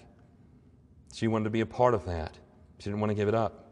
She 1.12 1.28
wanted 1.28 1.44
to 1.44 1.50
be 1.50 1.60
a 1.60 1.66
part 1.66 1.94
of 1.94 2.06
that, 2.06 2.38
she 2.80 2.88
didn't 2.88 3.00
want 3.00 3.10
to 3.10 3.14
give 3.14 3.28
it 3.28 3.34
up. 3.34 3.66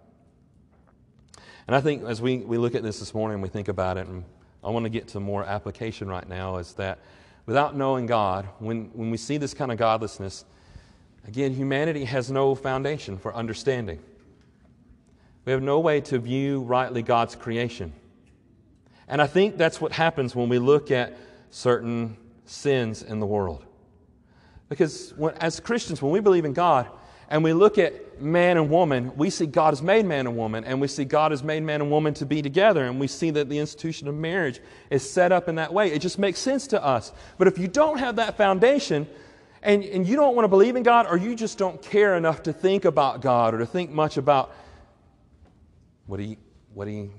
And 1.66 1.75
I 1.75 1.81
think 1.81 2.05
as 2.05 2.21
we, 2.21 2.38
we 2.38 2.59
look 2.59 2.75
at 2.75 2.83
this 2.83 2.99
this 2.99 3.14
morning 3.14 3.35
and 3.35 3.42
we 3.42 3.49
think 3.49 3.68
about 3.68 3.97
it, 3.97 4.07
and 4.07 4.23
I 4.62 4.68
want 4.68 4.85
to 4.85 4.90
get 4.90 5.09
to 5.09 5.21
more 5.21 5.44
application 5.44 6.09
right 6.09 6.29
now, 6.29 6.59
is 6.59 6.75
that 6.75 6.99
without 7.47 7.75
knowing 7.75 8.05
God, 8.05 8.47
when, 8.59 8.90
when 8.92 9.11
we 9.11 9.16
see 9.16 9.38
this 9.38 9.55
kind 9.55 9.73
of 9.73 9.79
godlessness, 9.79 10.44
again, 11.27 11.55
humanity 11.55 12.05
has 12.05 12.31
no 12.31 12.55
foundation 12.55 13.16
for 13.16 13.35
understanding. 13.35 13.99
We 15.47 15.53
have 15.53 15.62
no 15.62 15.81
way 15.81 16.03
to 16.03 16.18
view 16.18 16.61
rightly 16.61 17.03
God's 17.03 17.35
creation. 17.35 17.94
And 19.09 19.23
I 19.23 19.27
think 19.27 19.57
that's 19.57 19.81
what 19.81 19.92
happens 19.92 20.37
when 20.37 20.51
we 20.51 20.59
look 20.59 20.90
at 20.90 21.16
certain 21.49 22.18
sins 22.44 23.03
in 23.03 23.21
the 23.21 23.27
world. 23.27 23.64
Because 24.68 25.14
when, 25.16 25.35
as 25.37 25.61
Christians, 25.61 26.03
when 26.03 26.12
we 26.12 26.21
believe 26.21 26.44
in 26.44 26.53
God, 26.53 26.90
and 27.31 27.45
we 27.45 27.53
look 27.53 27.79
at 27.79 28.21
man 28.21 28.57
and 28.57 28.71
woman, 28.71 29.12
we 29.17 29.31
see 29.31 29.47
God 29.47 29.73
has 29.73 29.83
made 29.83 30.07
man 30.07 30.27
and 30.27 30.37
woman, 30.37 30.64
and 30.64 30.81
we 30.81 30.88
see 30.88 31.05
God 31.05 31.31
has 31.31 31.43
made 31.43 31.62
man 31.62 31.83
and 31.83 31.91
woman 31.91 32.14
to 32.14 32.27
be 32.27 32.41
together, 32.41 32.87
and 32.87 32.99
we 32.99 33.07
see 33.07 33.31
that 33.31 33.49
the 33.49 33.59
institution 33.59 34.09
of 34.09 34.14
marriage 34.14 34.61
is 34.91 35.09
set 35.09 35.31
up 35.31 35.49
in 35.49 35.57
that 35.57 35.73
way. 35.73 35.93
It 35.93 36.01
just 36.01 36.19
makes 36.19 36.38
sense 36.38 36.67
to 36.69 36.83
us. 36.83 37.12
But 37.37 37.47
if 37.47 37.59
you 37.59 37.69
don't 37.69 37.99
have 37.99 38.17
that 38.17 38.37
foundation, 38.37 39.07
and, 39.62 39.85
and 39.85 40.07
you 40.07 40.17
don't 40.17 40.35
want 40.35 40.45
to 40.45 40.49
believe 40.49 40.77
in 40.77 40.83
God, 40.83 41.07
or 41.09 41.17
you 41.19 41.35
just 41.35 41.59
don't 41.59 41.81
care 41.83 42.17
enough 42.17 42.45
to 42.45 42.53
think 42.53 42.85
about 42.85 43.21
God 43.21 43.55
or 43.55 43.59
to 43.59 43.67
think 43.67 43.91
much 43.91 44.17
about 44.17 44.55
what 46.07 46.21
He, 46.21 46.38
what 46.73 46.88
he 46.88 47.11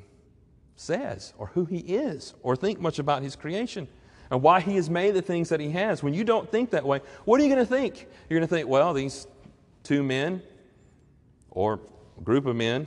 says, 0.76 1.34
or 1.38 1.48
who 1.48 1.66
He 1.66 1.80
is, 1.80 2.34
or 2.42 2.56
think 2.56 2.80
much 2.80 2.98
about 2.98 3.22
His 3.22 3.36
creation 3.36 3.88
and 4.32 4.42
why 4.42 4.60
He 4.60 4.76
has 4.76 4.90
made 4.90 5.14
the 5.14 5.22
things 5.22 5.50
that 5.50 5.60
He 5.60 5.72
has, 5.72 6.02
when 6.02 6.14
you 6.14 6.24
don't 6.24 6.50
think 6.50 6.72
that 6.72 6.86
way, 6.86 7.02
what 7.26 7.40
are 7.40 7.44
you 7.44 7.54
going 7.54 7.66
to 7.66 7.72
think? 7.72 8.08
You're 8.30 8.40
going 8.40 8.48
to 8.48 8.56
think, 8.56 8.68
well, 8.68 8.94
these 8.94 9.28
two 9.90 10.04
men 10.04 10.40
or 11.50 11.80
a 12.20 12.22
group 12.22 12.46
of 12.46 12.56
men 12.56 12.86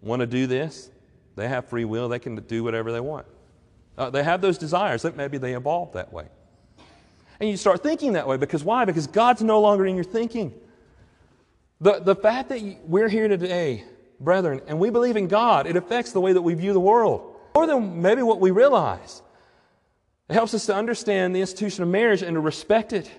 want 0.00 0.20
to 0.20 0.26
do 0.26 0.46
this, 0.46 0.88
they 1.34 1.48
have 1.48 1.66
free 1.66 1.84
will, 1.84 2.08
they 2.08 2.20
can 2.20 2.36
do 2.36 2.62
whatever 2.62 2.92
they 2.92 3.00
want. 3.00 3.26
Uh, 3.98 4.08
they 4.08 4.22
have 4.22 4.40
those 4.40 4.56
desires, 4.56 5.02
that 5.02 5.16
maybe 5.16 5.36
they 5.36 5.54
evolved 5.54 5.94
that 5.94 6.12
way. 6.12 6.26
And 7.40 7.50
you 7.50 7.56
start 7.56 7.82
thinking 7.82 8.12
that 8.12 8.28
way 8.28 8.36
because 8.36 8.62
why? 8.62 8.84
Because 8.84 9.08
God's 9.08 9.42
no 9.42 9.60
longer 9.60 9.84
in 9.84 9.96
your 9.96 10.04
thinking. 10.04 10.54
The, 11.80 11.98
the 11.98 12.14
fact 12.14 12.50
that 12.50 12.78
we're 12.84 13.08
here 13.08 13.26
today, 13.26 13.82
brethren, 14.20 14.60
and 14.68 14.78
we 14.78 14.90
believe 14.90 15.16
in 15.16 15.26
God, 15.26 15.66
it 15.66 15.74
affects 15.74 16.12
the 16.12 16.20
way 16.20 16.32
that 16.32 16.42
we 16.42 16.54
view 16.54 16.72
the 16.72 16.78
world 16.78 17.34
more 17.56 17.66
than 17.66 18.00
maybe 18.00 18.22
what 18.22 18.38
we 18.38 18.52
realize. 18.52 19.22
It 20.28 20.34
helps 20.34 20.54
us 20.54 20.66
to 20.66 20.74
understand 20.76 21.34
the 21.34 21.40
institution 21.40 21.82
of 21.82 21.88
marriage 21.88 22.22
and 22.22 22.36
to 22.36 22.40
respect 22.40 22.92
it 22.92 23.10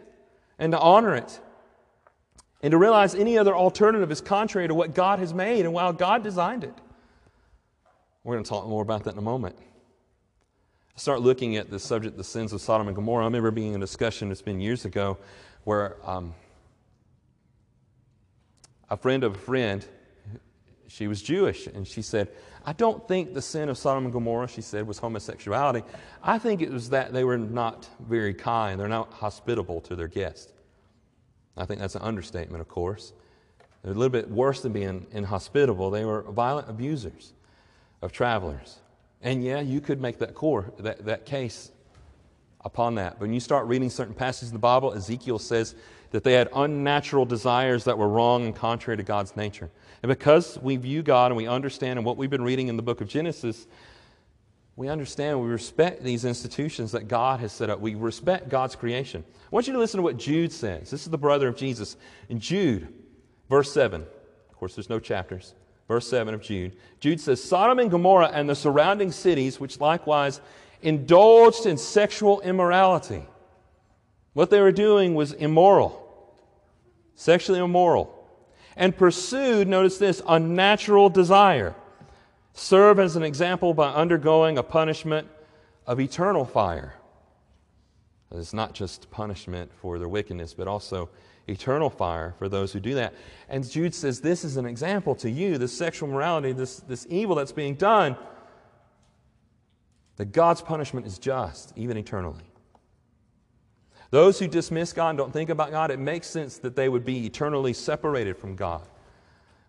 and 0.57 0.71
to 0.71 0.79
honor 0.79 1.15
it 1.15 1.41
and 2.61 2.71
to 2.71 2.77
realize 2.77 3.15
any 3.15 3.37
other 3.37 3.55
alternative 3.55 4.11
is 4.11 4.21
contrary 4.21 4.67
to 4.67 4.73
what 4.73 4.93
God 4.93 5.19
has 5.19 5.33
made 5.33 5.65
and 5.65 5.75
how 5.77 5.91
God 5.91 6.23
designed 6.23 6.63
it. 6.63 6.73
We're 8.23 8.35
going 8.35 8.43
to 8.43 8.49
talk 8.49 8.67
more 8.67 8.81
about 8.81 9.05
that 9.05 9.13
in 9.13 9.17
a 9.17 9.21
moment. 9.23 9.55
I 10.95 10.99
start 10.99 11.21
looking 11.21 11.55
at 11.55 11.69
the 11.69 11.79
subject, 11.79 12.17
the 12.17 12.23
sins 12.23 12.51
of 12.51 12.59
Sodom 12.59 12.87
and 12.87 12.95
Gomorrah. 12.95 13.23
I 13.23 13.27
remember 13.27 13.51
being 13.51 13.73
in 13.73 13.81
a 13.81 13.85
discussion, 13.85 14.31
it's 14.31 14.41
been 14.41 14.59
years 14.59 14.83
ago, 14.83 15.17
where 15.63 15.95
um, 16.03 16.35
a 18.89 18.97
friend 18.97 19.23
of 19.23 19.35
a 19.35 19.39
friend, 19.39 19.85
she 20.87 21.07
was 21.07 21.21
Jewish, 21.21 21.67
and 21.67 21.87
she 21.87 22.01
said, 22.01 22.27
I 22.65 22.73
don't 22.73 23.07
think 23.07 23.33
the 23.33 23.41
sin 23.41 23.69
of 23.69 23.77
Sodom 23.77 24.03
and 24.03 24.13
Gomorrah, 24.13 24.49
she 24.49 24.61
said, 24.61 24.85
was 24.85 24.99
homosexuality. 24.99 25.83
I 26.21 26.37
think 26.37 26.61
it 26.61 26.69
was 26.69 26.89
that 26.89 27.13
they 27.13 27.23
were 27.23 27.37
not 27.37 27.87
very 28.01 28.33
kind, 28.33 28.77
they're 28.77 28.89
not 28.89 29.13
hospitable 29.13 29.79
to 29.81 29.95
their 29.95 30.09
guests. 30.09 30.51
I 31.57 31.65
think 31.65 31.79
that's 31.79 31.95
an 31.95 32.01
understatement, 32.01 32.61
of 32.61 32.67
course. 32.67 33.13
They're 33.83 33.91
a 33.91 33.95
little 33.95 34.09
bit 34.09 34.29
worse 34.29 34.61
than 34.61 34.73
being 34.73 35.05
inhospitable. 35.11 35.89
They 35.89 36.05
were 36.05 36.23
violent 36.23 36.69
abusers 36.69 37.33
of 38.01 38.11
travelers. 38.11 38.77
And 39.21 39.43
yeah, 39.43 39.59
you 39.59 39.81
could 39.81 40.01
make 40.01 40.19
that 40.19 40.33
core, 40.33 40.71
that, 40.79 41.05
that 41.05 41.25
case 41.25 41.71
upon 42.61 42.95
that. 42.95 43.13
But 43.13 43.21
when 43.21 43.33
you 43.33 43.39
start 43.39 43.67
reading 43.67 43.89
certain 43.89 44.13
passages 44.13 44.49
in 44.49 44.53
the 44.53 44.59
Bible, 44.59 44.93
Ezekiel 44.93 45.39
says 45.39 45.75
that 46.11 46.23
they 46.23 46.33
had 46.33 46.49
unnatural 46.55 47.25
desires 47.25 47.83
that 47.83 47.97
were 47.97 48.07
wrong 48.07 48.45
and 48.45 48.55
contrary 48.55 48.97
to 48.97 49.03
God's 49.03 49.35
nature. 49.35 49.69
And 50.01 50.09
because 50.09 50.57
we 50.59 50.75
view 50.77 51.03
God 51.03 51.31
and 51.31 51.37
we 51.37 51.47
understand 51.47 51.99
and 51.99 52.05
what 52.05 52.17
we've 52.17 52.29
been 52.29 52.43
reading 52.43 52.67
in 52.67 52.77
the 52.77 52.83
book 52.83 53.01
of 53.01 53.07
Genesis, 53.07 53.67
we 54.79 54.87
understand, 54.87 55.41
we 55.41 55.49
respect 55.49 56.03
these 56.05 56.23
institutions 56.23 56.93
that 56.93 57.09
God 57.09 57.41
has 57.41 57.51
set 57.51 57.69
up. 57.69 57.81
We 57.81 57.95
respect 57.95 58.47
God's 58.47 58.77
creation. 58.77 59.25
I 59.27 59.47
want 59.51 59.67
you 59.67 59.73
to 59.73 59.79
listen 59.79 59.97
to 59.97 60.01
what 60.01 60.15
Jude 60.15 60.53
says. 60.53 60.89
This 60.89 61.01
is 61.01 61.09
the 61.09 61.17
brother 61.17 61.49
of 61.49 61.57
Jesus. 61.57 61.97
In 62.29 62.39
Jude, 62.39 62.87
verse 63.49 63.73
7, 63.73 64.01
of 64.01 64.55
course, 64.55 64.75
there's 64.75 64.89
no 64.89 64.97
chapters. 64.97 65.53
Verse 65.89 66.07
7 66.07 66.33
of 66.33 66.41
Jude. 66.41 66.77
Jude 67.01 67.19
says, 67.19 67.43
Sodom 67.43 67.79
and 67.79 67.91
Gomorrah 67.91 68.31
and 68.33 68.49
the 68.49 68.55
surrounding 68.55 69.11
cities, 69.11 69.59
which 69.59 69.81
likewise 69.81 70.39
indulged 70.81 71.65
in 71.65 71.77
sexual 71.77 72.39
immorality. 72.39 73.25
What 74.31 74.49
they 74.49 74.61
were 74.61 74.71
doing 74.71 75.13
was 75.13 75.33
immoral, 75.33 76.33
sexually 77.15 77.59
immoral, 77.59 78.15
and 78.77 78.95
pursued, 78.95 79.67
notice 79.67 79.97
this, 79.97 80.21
unnatural 80.25 81.09
desire 81.09 81.75
serve 82.59 82.99
as 82.99 83.15
an 83.15 83.23
example 83.23 83.73
by 83.73 83.89
undergoing 83.89 84.57
a 84.57 84.63
punishment 84.63 85.27
of 85.87 85.99
eternal 85.99 86.45
fire. 86.45 86.93
It's 88.31 88.53
not 88.53 88.73
just 88.73 89.09
punishment 89.09 89.71
for 89.73 89.97
their 89.97 90.09
wickedness, 90.09 90.53
but 90.53 90.67
also 90.67 91.09
eternal 91.47 91.89
fire 91.89 92.35
for 92.37 92.47
those 92.47 92.71
who 92.71 92.79
do 92.79 92.93
that. 92.95 93.13
And 93.47 93.67
Jude 93.67 93.95
says 93.95 94.21
this 94.21 94.43
is 94.43 94.57
an 94.57 94.65
example 94.65 95.15
to 95.15 95.29
you, 95.31 95.57
this 95.57 95.75
sexual 95.75 96.09
morality, 96.09 96.51
this, 96.51 96.77
this 96.81 97.07
evil 97.09 97.35
that's 97.35 97.51
being 97.51 97.75
done, 97.75 98.15
that 100.17 100.31
God's 100.31 100.61
punishment 100.61 101.07
is 101.07 101.17
just, 101.17 101.73
even 101.75 101.97
eternally. 101.97 102.43
Those 104.11 104.37
who 104.37 104.47
dismiss 104.47 104.91
God 104.91 105.09
and 105.09 105.17
don't 105.17 105.33
think 105.33 105.49
about 105.49 105.71
God, 105.71 105.91
it 105.91 105.99
makes 105.99 106.27
sense 106.27 106.57
that 106.59 106.75
they 106.75 106.89
would 106.89 107.05
be 107.05 107.25
eternally 107.25 107.73
separated 107.73 108.37
from 108.37 108.55
God 108.55 108.87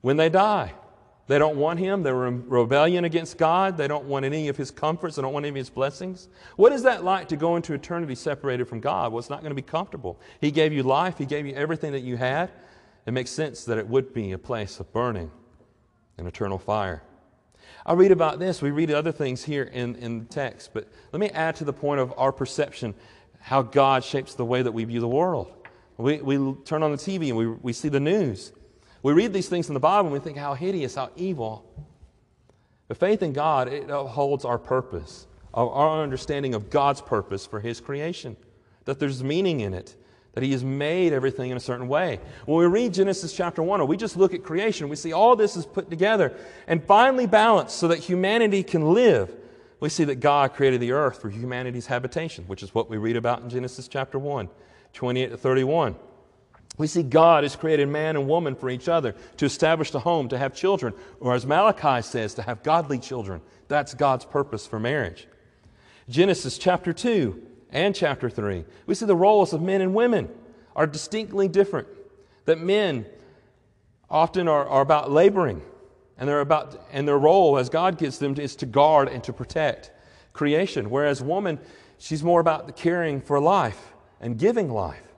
when 0.01 0.17
they 0.17 0.29
die. 0.29 0.75
They 1.31 1.39
don't 1.39 1.59
want 1.59 1.79
him. 1.79 2.03
They're 2.03 2.27
in 2.27 2.49
rebellion 2.49 3.05
against 3.05 3.39
God. 3.39 3.77
They 3.77 3.87
don't 3.87 4.07
want 4.07 4.25
any 4.25 4.49
of 4.49 4.57
his 4.57 4.73
comforts. 4.73 5.15
They 5.15 5.23
don't 5.23 5.33
want 5.33 5.45
any 5.45 5.51
of 5.51 5.55
his 5.55 5.71
blessings. 5.71 6.27
What 6.57 6.73
is 6.73 6.83
that 6.83 7.05
like 7.05 7.29
to 7.29 7.37
go 7.37 7.55
into 7.55 7.73
eternity 7.73 8.17
separated 8.17 8.65
from 8.65 8.81
God? 8.81 9.13
Well, 9.13 9.21
it's 9.21 9.31
not 9.31 9.41
going 9.41 9.53
to 9.53 9.55
be 9.55 9.63
comfortable. 9.63 10.19
He 10.41 10.51
gave 10.51 10.73
you 10.73 10.83
life, 10.83 11.19
He 11.19 11.27
gave 11.27 11.47
you 11.47 11.55
everything 11.55 11.93
that 11.93 12.01
you 12.01 12.17
had. 12.17 12.51
It 13.07 13.13
makes 13.13 13.31
sense 13.31 13.65
that 13.67 13.79
it 13.79 13.87
would 13.87 14.13
be 14.13 14.33
a 14.33 14.39
place 14.39 14.81
of 14.81 14.93
burning 14.93 15.31
and 16.19 16.27
eternal 16.27 16.59
fire. 16.59 17.01
I 17.87 17.93
read 17.93 18.11
about 18.11 18.41
this. 18.41 18.61
We 18.61 18.73
read 18.73 18.91
other 18.91 19.13
things 19.13 19.45
here 19.45 19.63
in, 19.63 19.95
in 19.95 20.19
the 20.19 20.25
text, 20.25 20.71
but 20.75 20.89
let 21.13 21.21
me 21.21 21.29
add 21.29 21.55
to 21.57 21.65
the 21.65 21.73
point 21.73 22.01
of 22.01 22.13
our 22.17 22.33
perception 22.33 22.93
how 23.39 23.63
God 23.63 24.03
shapes 24.03 24.35
the 24.35 24.45
way 24.45 24.63
that 24.63 24.73
we 24.73 24.83
view 24.83 24.99
the 24.99 25.07
world. 25.07 25.53
We, 25.97 26.21
we 26.23 26.55
turn 26.65 26.83
on 26.83 26.91
the 26.91 26.99
TV 26.99 27.29
and 27.29 27.37
we, 27.37 27.47
we 27.47 27.73
see 27.73 27.89
the 27.89 28.01
news. 28.01 28.51
We 29.03 29.13
read 29.13 29.33
these 29.33 29.49
things 29.49 29.69
in 29.69 29.75
the 29.75 29.81
Bible 29.81 30.09
and 30.09 30.13
we 30.13 30.19
think 30.19 30.37
how 30.37 30.55
hideous, 30.55 30.95
how 30.95 31.11
evil. 31.17 31.65
But 32.89 32.99
faith 32.99 33.23
in 33.23 33.33
God, 33.33 33.69
it 33.69 33.89
upholds 33.89 34.45
our 34.45 34.59
purpose, 34.59 35.27
our 35.55 36.03
understanding 36.03 36.55
of 36.55 36.71
God's 36.71 37.01
purpose 37.01 37.47
for 37.47 37.61
His 37.61 37.81
creation, 37.81 38.37
that 38.85 38.99
there's 38.99 39.23
meaning 39.23 39.61
in 39.61 39.75
it, 39.75 39.97
that 40.33 40.43
He 40.43 40.53
has 40.53 40.65
made 40.65 41.13
everything 41.13 41.51
in 41.51 41.57
a 41.57 41.61
certain 41.61 41.89
way. 41.89 42.21
When 42.47 42.59
we 42.59 42.67
read 42.67 42.93
Genesis 42.93 43.33
chapter 43.33 43.63
1, 43.63 43.81
or 43.81 43.87
we 43.87 43.97
just 43.97 44.17
look 44.17 44.35
at 44.35 44.43
creation, 44.43 44.89
we 44.89 44.97
see 44.97 45.13
all 45.13 45.37
this 45.37 45.57
is 45.57 45.65
put 45.65 45.89
together 45.89 46.37
and 46.67 46.83
finally 46.85 47.27
balanced 47.27 47.77
so 47.77 47.89
that 47.89 47.99
humanity 47.99 48.63
can 48.63 48.93
live. 48.93 49.35
We 49.81 49.89
see 49.89 50.05
that 50.05 50.17
God 50.17 50.53
created 50.53 50.81
the 50.81 50.93
earth 50.93 51.23
for 51.23 51.31
humanity's 51.31 51.87
habitation, 51.87 52.45
which 52.49 52.63
is 52.63 52.75
what 52.75 52.91
we 52.91 52.99
read 52.99 53.17
about 53.17 53.41
in 53.41 53.49
Genesis 53.49 53.89
chapter 53.89 54.19
1, 54.19 54.49
28 54.93 55.31
to 55.31 55.37
31. 55.37 55.97
We 56.79 56.87
see 56.87 57.03
God 57.03 57.43
has 57.45 57.57
created 57.57 57.89
man 57.89 58.17
and 58.17 58.27
woman 58.27 58.55
for 58.55 58.71
each 58.71 58.89
other 58.89 59.15
to 59.37 59.45
establish 59.45 59.91
the 59.91 60.01
home, 60.01 60.29
to 60.29 60.39
have 60.39 60.55
children, 60.55 60.95
or 61.21 61.35
as 61.35 61.45
Malachi 61.45 62.03
says, 62.03 62.35
to 62.35 62.43
have 62.43 62.63
godly 62.63 62.99
children. 62.99 63.43
That's 63.69 63.93
God's 63.95 64.25
purpose 64.25 64.67
for 64.67 64.81
marriage. 64.81 65.27
Genesis 66.09 66.59
chapter 66.59 66.93
2 66.93 67.41
and 67.71 67.95
chapter 67.95 68.31
3, 68.31 68.65
we 68.87 68.95
see 68.95 69.07
the 69.07 69.15
roles 69.15 69.53
of 69.53 69.63
men 69.63 69.81
and 69.81 69.95
women 69.95 70.29
are 70.75 70.87
distinctly 70.87 71.49
different. 71.49 71.87
That 72.47 72.59
men 72.59 73.07
often 74.09 74.49
are, 74.49 74.67
are 74.67 74.81
about 74.81 75.11
laboring, 75.11 75.63
and, 76.19 76.29
they're 76.29 76.41
about, 76.41 76.83
and 76.93 77.07
their 77.07 77.19
role, 77.19 77.59
as 77.59 77.69
God 77.69 77.99
gives 77.99 78.19
them, 78.19 78.35
is 78.39 78.57
to 78.57 78.67
guard 78.67 79.09
and 79.09 79.23
to 79.25 79.33
protect 79.33 79.91
creation, 80.33 80.91
whereas 80.91 81.23
woman, 81.23 81.61
she's 81.99 82.25
more 82.25 82.41
about 82.41 82.67
the 82.67 82.73
caring 82.73 83.21
for 83.21 83.39
life 83.39 83.93
and 84.21 84.39
giving 84.39 84.71
life. 84.71 85.10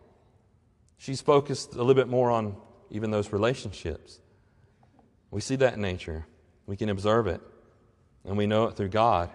She's 1.02 1.20
focused 1.20 1.74
a 1.74 1.78
little 1.78 1.94
bit 1.94 2.06
more 2.06 2.30
on 2.30 2.54
even 2.88 3.10
those 3.10 3.32
relationships. 3.32 4.20
We 5.32 5.40
see 5.40 5.56
that 5.56 5.74
in 5.74 5.80
nature, 5.80 6.26
we 6.64 6.76
can 6.76 6.88
observe 6.88 7.26
it. 7.26 7.40
and 8.24 8.36
we 8.36 8.46
know 8.46 8.66
it 8.66 8.76
through 8.76 8.90
God. 8.90 9.28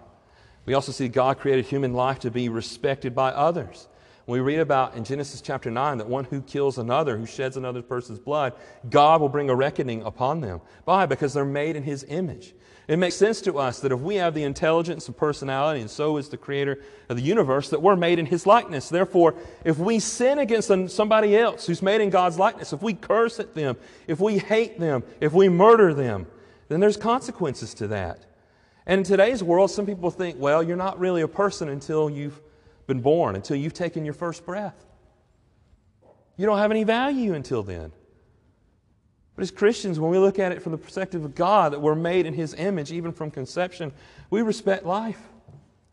We 0.65 0.73
also 0.75 0.93
see 0.93 1.09
God 1.09 1.39
created 1.39 1.65
human 1.65 1.93
life 1.93 2.19
to 2.19 2.31
be 2.31 2.47
respected 2.47 3.13
by 3.13 3.31
others. 3.31 3.89
We 4.27 4.39
read 4.39 4.59
about 4.59 4.95
in 4.95 5.03
Genesis 5.03 5.41
chapter 5.41 5.69
9 5.69 5.97
that 5.97 6.07
one 6.07 6.23
who 6.23 6.41
kills 6.41 6.77
another, 6.77 7.17
who 7.17 7.25
sheds 7.25 7.57
another 7.57 7.81
person's 7.81 8.19
blood, 8.19 8.53
God 8.89 9.19
will 9.19 9.27
bring 9.27 9.49
a 9.49 9.55
reckoning 9.55 10.03
upon 10.03 10.39
them. 10.39 10.61
Why? 10.85 11.05
Because 11.05 11.33
they're 11.33 11.43
made 11.43 11.75
in 11.75 11.83
His 11.83 12.05
image. 12.07 12.55
It 12.87 12.97
makes 12.97 13.15
sense 13.15 13.41
to 13.41 13.59
us 13.59 13.81
that 13.81 13.91
if 13.91 13.99
we 13.99 14.15
have 14.15 14.33
the 14.33 14.43
intelligence 14.43 15.07
and 15.07 15.17
personality, 15.17 15.81
and 15.81 15.89
so 15.89 16.15
is 16.15 16.29
the 16.29 16.37
creator 16.37 16.79
of 17.09 17.17
the 17.17 17.23
universe, 17.23 17.69
that 17.69 17.81
we're 17.81 17.97
made 17.97 18.17
in 18.17 18.25
his 18.25 18.45
likeness. 18.45 18.87
Therefore, 18.87 19.35
if 19.65 19.77
we 19.77 19.99
sin 19.99 20.39
against 20.39 20.71
somebody 20.89 21.35
else 21.35 21.67
who's 21.67 21.81
made 21.81 21.99
in 21.99 22.09
God's 22.09 22.39
likeness, 22.39 22.71
if 22.71 22.81
we 22.81 22.93
curse 22.93 23.41
at 23.41 23.55
them, 23.55 23.75
if 24.07 24.21
we 24.21 24.37
hate 24.37 24.79
them, 24.79 25.03
if 25.19 25.33
we 25.33 25.49
murder 25.49 25.93
them, 25.93 26.27
then 26.69 26.79
there's 26.79 26.95
consequences 26.95 27.73
to 27.73 27.87
that. 27.87 28.25
And 28.85 28.99
in 28.99 29.03
today's 29.03 29.43
world, 29.43 29.69
some 29.69 29.85
people 29.85 30.09
think, 30.09 30.37
well, 30.39 30.63
you're 30.63 30.77
not 30.77 30.97
really 30.97 31.21
a 31.21 31.27
person 31.27 31.67
until 31.67 32.09
you've 32.09 32.39
been 32.87 33.01
born, 33.01 33.35
until 33.35 33.57
you've 33.57 33.73
taken 33.73 34.05
your 34.05 34.13
first 34.13 34.45
breath. 34.45 34.85
You 36.37 36.45
don't 36.45 36.57
have 36.57 36.71
any 36.71 36.85
value 36.85 37.33
until 37.33 37.63
then. 37.63 37.91
But 39.37 39.43
as 39.43 39.51
Christians, 39.51 39.99
when 39.99 40.09
we 40.09 40.17
look 40.17 40.39
at 40.39 40.51
it 40.51 40.63
from 40.63 40.71
the 40.71 40.79
perspective 40.79 41.23
of 41.23 41.35
God, 41.35 41.71
that 41.71 41.79
we're 41.79 41.93
made 41.93 42.25
in 42.25 42.33
His 42.33 42.55
image, 42.55 42.91
even 42.91 43.11
from 43.11 43.29
conception, 43.29 43.93
we 44.31 44.41
respect 44.41 44.83
life. 44.83 45.21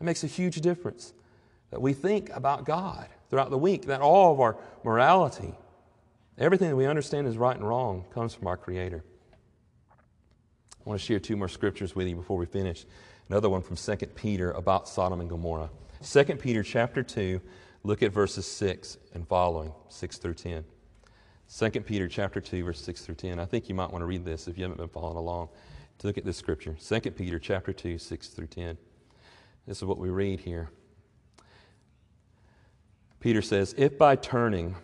It 0.00 0.04
makes 0.04 0.24
a 0.24 0.26
huge 0.26 0.62
difference 0.62 1.12
that 1.70 1.82
we 1.82 1.92
think 1.92 2.30
about 2.30 2.64
God 2.64 3.06
throughout 3.28 3.50
the 3.50 3.58
week, 3.58 3.84
that 3.84 4.00
all 4.00 4.32
of 4.32 4.40
our 4.40 4.56
morality, 4.82 5.52
everything 6.38 6.70
that 6.70 6.76
we 6.76 6.86
understand 6.86 7.26
is 7.26 7.36
right 7.36 7.54
and 7.54 7.68
wrong, 7.68 8.06
comes 8.14 8.32
from 8.32 8.46
our 8.46 8.56
Creator. 8.56 9.04
I 9.92 10.88
want 10.88 10.98
to 10.98 11.04
share 11.04 11.20
two 11.20 11.36
more 11.36 11.48
scriptures 11.48 11.94
with 11.94 12.08
you 12.08 12.16
before 12.16 12.38
we 12.38 12.46
finish. 12.46 12.86
Another 13.28 13.50
one 13.50 13.60
from 13.60 13.76
2 13.76 14.06
Peter 14.14 14.52
about 14.52 14.88
Sodom 14.88 15.20
and 15.20 15.28
Gomorrah. 15.28 15.68
2 16.02 16.24
Peter 16.36 16.62
chapter 16.62 17.02
2, 17.02 17.42
look 17.82 18.02
at 18.02 18.10
verses 18.10 18.46
6 18.46 18.96
and 19.12 19.28
following, 19.28 19.74
6 19.90 20.16
through 20.16 20.34
10. 20.34 20.64
2 21.52 21.70
Peter 21.82 22.08
chapter 22.08 22.40
2, 22.40 22.64
verse 22.64 22.80
6 22.80 23.02
through 23.02 23.14
10. 23.14 23.38
I 23.38 23.44
think 23.44 23.68
you 23.68 23.74
might 23.74 23.90
want 23.90 24.02
to 24.02 24.06
read 24.06 24.24
this 24.24 24.48
if 24.48 24.56
you 24.56 24.64
haven't 24.64 24.78
been 24.78 24.88
following 24.88 25.16
along 25.16 25.48
to 25.98 26.06
look 26.06 26.18
at 26.18 26.24
this 26.24 26.36
scripture. 26.36 26.76
2 26.80 27.00
Peter 27.12 27.38
chapter 27.38 27.72
2, 27.72 27.98
6 27.98 28.28
through 28.28 28.46
10. 28.46 28.76
This 29.66 29.78
is 29.78 29.84
what 29.84 29.98
we 29.98 30.10
read 30.10 30.40
here. 30.40 30.70
Peter 33.20 33.40
says, 33.40 33.74
If 33.78 33.96
by 33.96 34.16
turning 34.16 34.74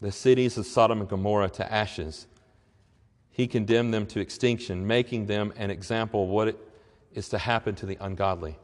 the 0.00 0.12
cities 0.12 0.58
of 0.58 0.66
Sodom 0.66 1.00
and 1.00 1.08
Gomorrah 1.08 1.48
to 1.50 1.72
ashes, 1.72 2.26
he 3.30 3.46
condemned 3.46 3.92
them 3.92 4.06
to 4.06 4.20
extinction, 4.20 4.86
making 4.86 5.26
them 5.26 5.52
an 5.56 5.70
example 5.70 6.24
of 6.24 6.28
what 6.28 6.56
is 7.12 7.28
to 7.30 7.38
happen 7.38 7.74
to 7.76 7.86
the 7.86 7.96
ungodly. 8.00 8.56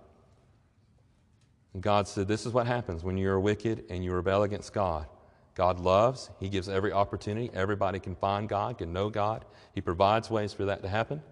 And 1.75 1.83
God 1.83 2.07
said, 2.07 2.29
This 2.29 2.47
is 2.47 2.53
what 2.53 2.67
happens 2.67 3.03
when 3.03 3.17
you 3.17 3.31
are 3.31 3.41
wicked 3.41 3.85
and 3.91 4.05
you 4.05 4.13
rebel 4.13 4.43
against 4.43 4.73
God. 4.73 5.07
God 5.55 5.81
loves, 5.81 6.31
He 6.39 6.49
gives 6.49 6.69
every 6.69 6.93
opportunity. 6.93 7.51
Everybody 7.53 7.99
can 7.99 8.15
find 8.15 8.49
God, 8.49 8.79
can 8.79 8.93
know 8.93 9.11
God. 9.11 9.45
He 9.75 9.81
provides 9.81 10.31
ways 10.31 10.53
for 10.53 10.65
that 10.67 10.83
to 10.83 10.89
happen. 10.89 11.23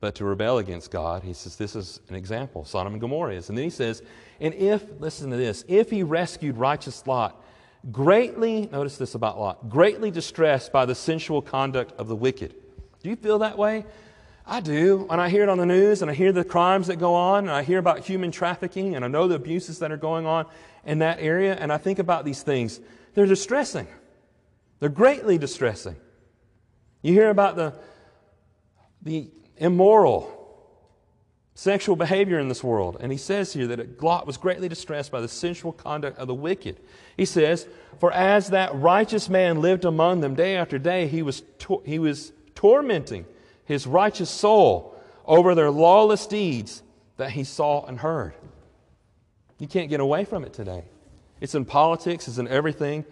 But 0.00 0.16
to 0.16 0.24
rebel 0.24 0.58
against 0.58 0.90
God, 0.90 1.22
He 1.22 1.32
says, 1.32 1.56
This 1.56 1.74
is 1.74 2.00
an 2.08 2.14
example. 2.14 2.64
Sodom 2.64 2.92
and 2.92 3.00
Gomorrah 3.00 3.34
is. 3.34 3.48
And 3.48 3.56
then 3.56 3.64
He 3.64 3.70
says, 3.70 4.02
And 4.40 4.52
if, 4.54 4.84
listen 5.00 5.30
to 5.30 5.36
this, 5.36 5.64
if 5.66 5.90
He 5.90 6.02
rescued 6.02 6.58
righteous 6.58 7.06
Lot, 7.06 7.42
greatly, 7.90 8.68
notice 8.70 8.98
this 8.98 9.14
about 9.14 9.38
Lot, 9.38 9.70
greatly 9.70 10.10
distressed 10.10 10.72
by 10.72 10.84
the 10.84 10.94
sensual 10.94 11.40
conduct 11.40 11.92
of 11.98 12.08
the 12.08 12.16
wicked. 12.16 12.54
Do 13.02 13.08
you 13.08 13.16
feel 13.16 13.38
that 13.40 13.56
way? 13.56 13.86
I 14.46 14.60
do. 14.60 15.06
And 15.10 15.20
I 15.20 15.28
hear 15.28 15.42
it 15.42 15.48
on 15.48 15.58
the 15.58 15.66
news 15.66 16.02
and 16.02 16.10
I 16.10 16.14
hear 16.14 16.32
the 16.32 16.44
crimes 16.44 16.88
that 16.88 16.96
go 16.96 17.14
on 17.14 17.44
and 17.44 17.50
I 17.50 17.62
hear 17.62 17.78
about 17.78 18.00
human 18.00 18.30
trafficking 18.30 18.94
and 18.94 19.04
I 19.04 19.08
know 19.08 19.26
the 19.26 19.36
abuses 19.36 19.78
that 19.78 19.90
are 19.90 19.96
going 19.96 20.26
on 20.26 20.46
in 20.84 20.98
that 20.98 21.18
area 21.20 21.54
and 21.54 21.72
I 21.72 21.78
think 21.78 21.98
about 21.98 22.24
these 22.24 22.42
things. 22.42 22.80
They're 23.14 23.26
distressing. 23.26 23.86
They're 24.80 24.90
greatly 24.90 25.38
distressing. 25.38 25.96
You 27.00 27.12
hear 27.14 27.30
about 27.30 27.56
the, 27.56 27.74
the 29.02 29.30
immoral 29.56 30.30
sexual 31.54 31.96
behavior 31.96 32.38
in 32.38 32.48
this 32.48 32.62
world. 32.62 32.96
And 33.00 33.12
he 33.12 33.18
says 33.18 33.52
here 33.52 33.66
that 33.68 34.02
Lot 34.02 34.26
was 34.26 34.36
greatly 34.36 34.68
distressed 34.68 35.12
by 35.12 35.20
the 35.20 35.28
sensual 35.28 35.72
conduct 35.72 36.18
of 36.18 36.26
the 36.26 36.34
wicked. 36.34 36.80
He 37.16 37.24
says, 37.24 37.66
For 38.00 38.12
as 38.12 38.50
that 38.50 38.74
righteous 38.74 39.28
man 39.28 39.60
lived 39.60 39.84
among 39.84 40.20
them 40.20 40.34
day 40.34 40.56
after 40.56 40.78
day, 40.78 41.06
he 41.06 41.22
was, 41.22 41.42
to- 41.60 41.82
he 41.86 41.98
was 41.98 42.32
tormenting 42.54 43.24
his 43.64 43.86
righteous 43.86 44.30
soul 44.30 44.94
over 45.26 45.54
their 45.54 45.70
lawless 45.70 46.26
deeds 46.26 46.82
that 47.16 47.30
he 47.30 47.44
saw 47.44 47.84
and 47.86 47.98
heard. 47.98 48.34
You 49.58 49.66
can't 49.66 49.88
get 49.88 50.00
away 50.00 50.24
from 50.24 50.44
it 50.44 50.52
today. 50.52 50.84
It's 51.40 51.54
in 51.54 51.64
politics, 51.64 52.28
it's 52.28 52.38
in 52.38 52.48
everything. 52.48 53.04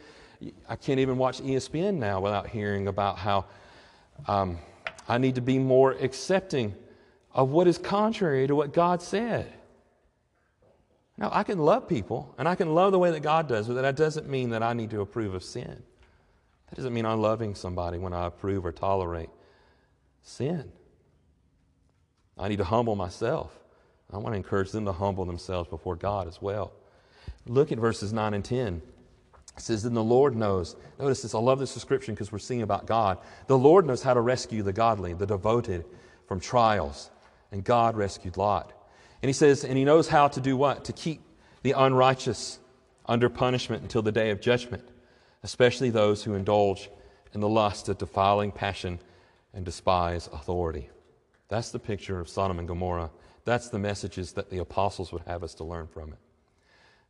I 0.68 0.76
can't 0.76 1.00
even 1.00 1.18
watch 1.18 1.40
ESPN 1.40 1.94
now 1.94 2.20
without 2.20 2.48
hearing 2.48 2.88
about 2.88 3.18
how 3.18 3.46
um, 4.26 4.58
I 5.08 5.18
need 5.18 5.36
to 5.36 5.40
be 5.40 5.58
more 5.58 5.92
accepting 5.92 6.74
of 7.32 7.50
what 7.50 7.66
is 7.66 7.78
contrary 7.78 8.46
to 8.46 8.54
what 8.54 8.72
God 8.72 9.00
said. 9.02 9.52
Now, 11.16 11.30
I 11.32 11.44
can 11.44 11.58
love 11.58 11.88
people 11.88 12.34
and 12.38 12.48
I 12.48 12.54
can 12.54 12.74
love 12.74 12.92
the 12.92 12.98
way 12.98 13.10
that 13.12 13.20
God 13.20 13.46
does, 13.48 13.68
but 13.68 13.80
that 13.80 13.96
doesn't 13.96 14.28
mean 14.28 14.50
that 14.50 14.62
I 14.62 14.72
need 14.72 14.90
to 14.90 15.00
approve 15.00 15.34
of 15.34 15.44
sin. 15.44 15.82
That 16.70 16.76
doesn't 16.76 16.92
mean 16.92 17.06
I'm 17.06 17.20
loving 17.20 17.54
somebody 17.54 17.98
when 17.98 18.12
I 18.12 18.26
approve 18.26 18.66
or 18.66 18.72
tolerate 18.72 19.30
sin. 20.22 20.70
I 22.38 22.48
need 22.48 22.58
to 22.58 22.64
humble 22.64 22.96
myself. 22.96 23.58
I 24.12 24.18
want 24.18 24.34
to 24.34 24.36
encourage 24.36 24.70
them 24.70 24.84
to 24.84 24.92
humble 24.92 25.24
themselves 25.24 25.68
before 25.68 25.96
God 25.96 26.28
as 26.28 26.40
well. 26.42 26.72
Look 27.46 27.72
at 27.72 27.78
verses 27.78 28.12
9 28.12 28.34
and 28.34 28.44
10. 28.44 28.82
It 29.56 29.60
says, 29.60 29.82
Then 29.82 29.94
the 29.94 30.02
Lord 30.02 30.36
knows. 30.36 30.76
Notice 30.98 31.22
this, 31.22 31.34
I 31.34 31.38
love 31.38 31.58
this 31.58 31.74
description 31.74 32.14
because 32.14 32.30
we're 32.30 32.38
seeing 32.38 32.62
about 32.62 32.86
God. 32.86 33.18
The 33.46 33.56
Lord 33.58 33.86
knows 33.86 34.02
how 34.02 34.14
to 34.14 34.20
rescue 34.20 34.62
the 34.62 34.72
godly, 34.72 35.14
the 35.14 35.26
devoted 35.26 35.84
from 36.26 36.40
trials 36.40 37.10
and 37.52 37.62
God 37.62 37.96
rescued 37.96 38.36
Lot. 38.36 38.72
And 39.22 39.28
he 39.28 39.32
says, 39.32 39.64
and 39.64 39.78
he 39.78 39.84
knows 39.84 40.08
how 40.08 40.26
to 40.28 40.40
do 40.40 40.56
what? 40.56 40.84
To 40.86 40.92
keep 40.92 41.20
the 41.62 41.72
unrighteous 41.72 42.58
under 43.06 43.28
punishment 43.28 43.82
until 43.82 44.02
the 44.02 44.10
day 44.10 44.30
of 44.30 44.40
judgment, 44.40 44.82
especially 45.42 45.90
those 45.90 46.24
who 46.24 46.34
indulge 46.34 46.90
in 47.34 47.40
the 47.40 47.48
lust 47.48 47.88
of 47.88 47.98
defiling 47.98 48.50
passion 48.50 48.98
and 49.54 49.64
despise 49.64 50.28
authority. 50.32 50.88
That's 51.48 51.70
the 51.70 51.78
picture 51.78 52.18
of 52.18 52.28
Sodom 52.28 52.58
and 52.58 52.68
Gomorrah. 52.68 53.10
That's 53.44 53.68
the 53.68 53.78
messages 53.78 54.32
that 54.32 54.50
the 54.50 54.58
apostles 54.58 55.12
would 55.12 55.22
have 55.26 55.42
us 55.42 55.54
to 55.54 55.64
learn 55.64 55.86
from 55.86 56.12
it. 56.12 56.18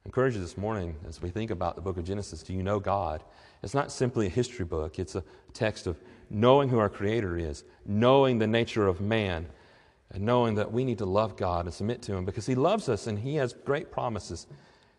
I 0.04 0.08
encourage 0.08 0.34
you 0.34 0.40
this 0.40 0.58
morning 0.58 0.96
as 1.06 1.22
we 1.22 1.30
think 1.30 1.50
about 1.50 1.76
the 1.76 1.82
book 1.82 1.96
of 1.96 2.04
Genesis 2.04 2.42
do 2.42 2.52
you 2.52 2.62
know 2.62 2.80
God? 2.80 3.22
It's 3.62 3.74
not 3.74 3.92
simply 3.92 4.26
a 4.26 4.30
history 4.30 4.64
book, 4.64 4.98
it's 4.98 5.14
a 5.14 5.22
text 5.52 5.86
of 5.86 5.96
knowing 6.28 6.68
who 6.68 6.78
our 6.78 6.88
Creator 6.88 7.38
is, 7.38 7.62
knowing 7.86 8.38
the 8.38 8.46
nature 8.46 8.88
of 8.88 9.00
man, 9.00 9.46
and 10.10 10.24
knowing 10.24 10.56
that 10.56 10.72
we 10.72 10.84
need 10.84 10.98
to 10.98 11.06
love 11.06 11.36
God 11.36 11.66
and 11.66 11.74
submit 11.74 12.02
to 12.02 12.14
Him 12.14 12.24
because 12.24 12.46
He 12.46 12.54
loves 12.54 12.88
us 12.88 13.06
and 13.06 13.18
He 13.18 13.36
has 13.36 13.52
great 13.52 13.92
promises 13.92 14.46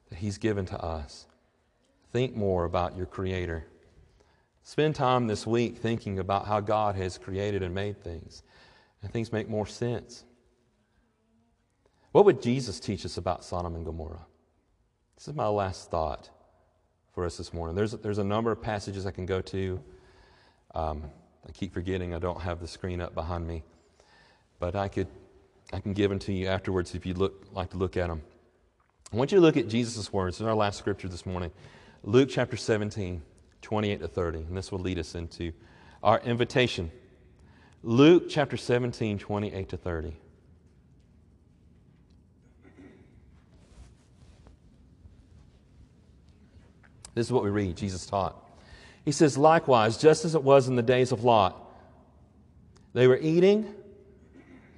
that 0.10 0.20
He's 0.20 0.38
given 0.38 0.66
to 0.68 0.82
us. 0.82 1.28
Think 2.12 2.36
more 2.36 2.64
about 2.64 2.96
your 2.96 3.06
Creator. 3.06 3.66
Spend 4.64 4.96
time 4.96 5.28
this 5.28 5.46
week 5.46 5.78
thinking 5.78 6.20
about 6.20 6.48
how 6.48 6.60
God 6.60 6.96
has 6.96 7.18
created 7.18 7.64
and 7.64 7.76
made 7.76 8.02
things, 8.02 8.44
and 9.02 9.12
things 9.12 9.32
make 9.32 9.50
more 9.50 9.68
sense. 9.68 10.24
What 12.12 12.26
would 12.26 12.42
Jesus 12.42 12.80
teach 12.80 13.06
us 13.06 13.18
about 13.18 13.44
Sodom 13.44 13.76
and 13.76 13.86
Gomorrah? 13.86 14.26
This 15.16 15.28
is 15.28 15.34
my 15.34 15.48
last 15.48 15.92
thought 15.92 16.30
for 17.14 17.26
us 17.26 17.38
this 17.38 17.54
morning. 17.54 17.76
There's, 17.76 17.92
there's 17.92 18.20
a 18.20 18.24
number 18.24 18.52
of 18.52 18.62
passages 18.62 19.06
I 19.06 19.12
can 19.12 19.26
go 19.26 19.42
to. 19.42 19.82
Um, 20.74 21.04
I 21.48 21.52
keep 21.52 21.74
forgetting 21.74 22.14
I 22.14 22.20
don't 22.20 22.42
have 22.42 22.60
the 22.60 22.68
screen 22.68 23.02
up 23.02 23.14
behind 23.14 23.46
me 23.46 23.64
but 24.64 24.78
I 24.78 24.88
could 24.88 25.08
I 25.74 25.82
can 25.82 25.92
give 25.92 26.10
them 26.10 26.20
to 26.20 26.32
you 26.32 26.48
afterwards 26.48 26.96
if 26.96 27.06
you'd 27.06 27.18
look, 27.18 27.48
like 27.52 27.72
to 27.72 27.78
look 27.78 27.98
at 27.98 28.08
them. 28.08 28.22
I 29.12 29.18
want 29.18 29.34
you 29.34 29.40
to 29.40 29.42
look 29.42 29.58
at 29.58 29.68
Jesus' 29.68 30.14
words 30.14 30.40
in 30.40 30.48
our 30.48 30.56
last 30.56 30.80
scripture 30.80 31.10
this 31.10 31.26
morning, 31.26 31.52
Luke 32.04 32.30
chapter 32.32 32.56
17, 32.56 33.22
28 33.64 34.02
to 34.02 34.08
30, 34.08 34.40
and 34.40 34.56
this 34.56 34.72
will 34.72 34.80
lead 34.80 35.00
us 35.00 35.16
into 35.16 35.52
our 36.04 36.20
invitation. 36.20 36.92
Luke 37.82 38.26
chapter 38.30 38.58
17, 38.58 39.18
28 39.18 39.70
to 39.70 39.78
30. 39.78 40.14
This 47.16 47.28
is 47.28 47.32
what 47.32 47.44
we 47.44 47.50
read, 47.50 47.78
Jesus 47.78 48.06
taught. 48.06 48.36
He 49.06 49.12
says, 49.12 49.38
Likewise, 49.38 49.98
just 49.98 50.26
as 50.26 50.36
it 50.36 50.44
was 50.44 50.68
in 50.68 50.76
the 50.76 50.82
days 50.84 51.12
of 51.12 51.24
Lot, 51.24 51.60
they 52.94 53.08
were 53.08 53.18
eating 53.18 53.74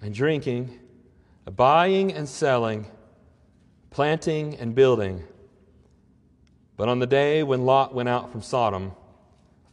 and 0.01 0.13
drinking, 0.13 0.79
buying 1.55 2.13
and 2.13 2.27
selling, 2.27 2.85
planting 3.89 4.55
and 4.55 4.75
building. 4.75 5.23
But 6.77 6.89
on 6.89 6.99
the 6.99 7.07
day 7.07 7.43
when 7.43 7.65
Lot 7.65 7.93
went 7.93 8.09
out 8.09 8.31
from 8.31 8.41
Sodom, 8.41 8.91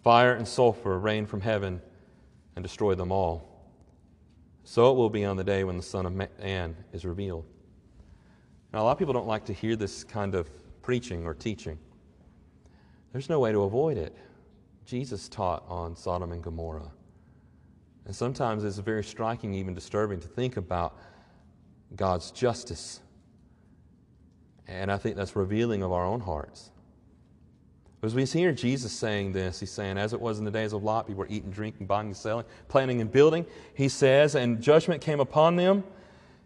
fire 0.02 0.34
and 0.34 0.46
sulfur 0.46 0.98
rained 0.98 1.28
from 1.28 1.40
heaven 1.40 1.80
and 2.56 2.62
destroyed 2.62 2.98
them 2.98 3.12
all. 3.12 3.48
so 4.64 4.92
it 4.92 4.96
will 4.96 5.10
be 5.10 5.24
on 5.24 5.36
the 5.36 5.44
day 5.44 5.64
when 5.64 5.76
the 5.76 5.82
Son 5.82 6.06
of 6.06 6.12
Man 6.12 6.76
is 6.92 7.04
revealed. 7.04 7.44
Now, 8.72 8.82
a 8.82 8.84
lot 8.84 8.92
of 8.92 8.98
people 8.98 9.12
don't 9.12 9.26
like 9.26 9.44
to 9.46 9.52
hear 9.52 9.76
this 9.76 10.04
kind 10.04 10.34
of 10.34 10.48
preaching 10.82 11.26
or 11.26 11.34
teaching. 11.34 11.78
There's 13.12 13.28
no 13.28 13.40
way 13.40 13.52
to 13.52 13.62
avoid 13.62 13.98
it. 13.98 14.16
Jesus 14.86 15.28
taught 15.28 15.64
on 15.68 15.96
Sodom 15.96 16.32
and 16.32 16.42
Gomorrah. 16.42 16.90
And 18.04 18.16
sometimes 18.16 18.64
it's 18.64 18.78
very 18.78 19.04
striking, 19.04 19.54
even 19.54 19.74
disturbing, 19.74 20.20
to 20.20 20.28
think 20.28 20.56
about 20.56 20.96
God's 21.94 22.30
justice. 22.30 23.00
And 24.66 24.90
I 24.90 24.96
think 24.96 25.16
that's 25.16 25.36
revealing 25.36 25.82
of 25.82 25.92
our 25.92 26.04
own 26.04 26.20
hearts. 26.20 26.71
As 28.04 28.16
we 28.16 28.24
hear 28.24 28.50
Jesus 28.50 28.90
saying 28.90 29.32
this, 29.32 29.60
he's 29.60 29.70
saying, 29.70 29.96
as 29.96 30.12
it 30.12 30.20
was 30.20 30.40
in 30.40 30.44
the 30.44 30.50
days 30.50 30.72
of 30.72 30.82
Lot, 30.82 31.06
people 31.06 31.20
were 31.20 31.28
eating, 31.30 31.50
drinking, 31.50 31.86
buying 31.86 32.08
and 32.08 32.16
selling, 32.16 32.44
planting 32.66 33.00
and 33.00 33.10
building. 33.10 33.46
He 33.74 33.88
says, 33.88 34.34
and 34.34 34.60
judgment 34.60 35.00
came 35.00 35.20
upon 35.20 35.54
them. 35.54 35.84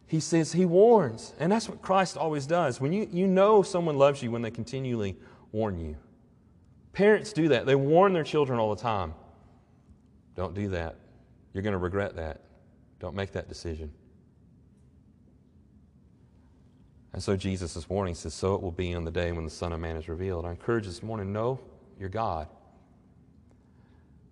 He 0.07 0.21
says, 0.21 0.53
he 0.53 0.67
warns. 0.67 1.33
And 1.39 1.51
that's 1.51 1.67
what 1.67 1.81
Christ 1.81 2.19
always 2.19 2.47
does. 2.47 2.79
When 2.79 2.93
you, 2.93 3.09
you 3.11 3.27
know 3.27 3.63
someone 3.63 3.97
loves 3.97 4.23
you 4.23 4.31
when 4.31 4.43
they 4.43 4.51
continually 4.51 5.17
warn 5.51 5.79
you. 5.79 5.97
Parents 6.93 7.33
do 7.33 7.49
that. 7.49 7.65
They 7.65 7.75
warn 7.75 8.13
their 8.13 8.23
children 8.23 8.59
all 8.59 8.75
the 8.75 8.81
time. 8.83 9.15
Don't 10.35 10.55
do 10.55 10.69
that. 10.69 10.97
You're 11.55 11.63
going 11.63 11.73
to 11.73 11.79
regret 11.79 12.17
that. 12.17 12.43
Don't 13.01 13.15
make 13.15 13.33
that 13.33 13.49
decision. 13.49 13.91
And 17.17 17.23
so 17.23 17.35
Jesus' 17.35 17.89
warning 17.89 18.15
says, 18.15 18.35
So 18.35 18.55
it 18.57 18.63
will 18.63 18.71
be 18.71 18.93
on 18.93 19.07
the 19.07 19.11
day 19.11 19.33
when 19.33 19.47
the 19.47 19.51
Son 19.51 19.73
of 19.73 19.81
Man 19.81 19.97
is 19.97 20.07
revealed. 20.07 20.45
I 20.45 20.51
encourage 20.51 20.85
this 20.85 21.03
morning 21.03 21.33
know 21.33 21.59
your 21.99 22.11
God. 22.11 22.47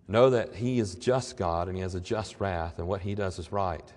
Know 0.07 0.29
that 0.29 0.55
He 0.55 0.79
is 0.79 0.95
just 0.95 1.39
God 1.39 1.67
and 1.67 1.79
He 1.79 1.83
has 1.83 1.95
a 1.95 2.01
just 2.01 2.41
wrath, 2.41 2.79
and 2.79 2.87
what 2.87 3.01
He 3.01 3.15
does 3.15 3.39
is 3.39 3.51
right. 3.51 3.91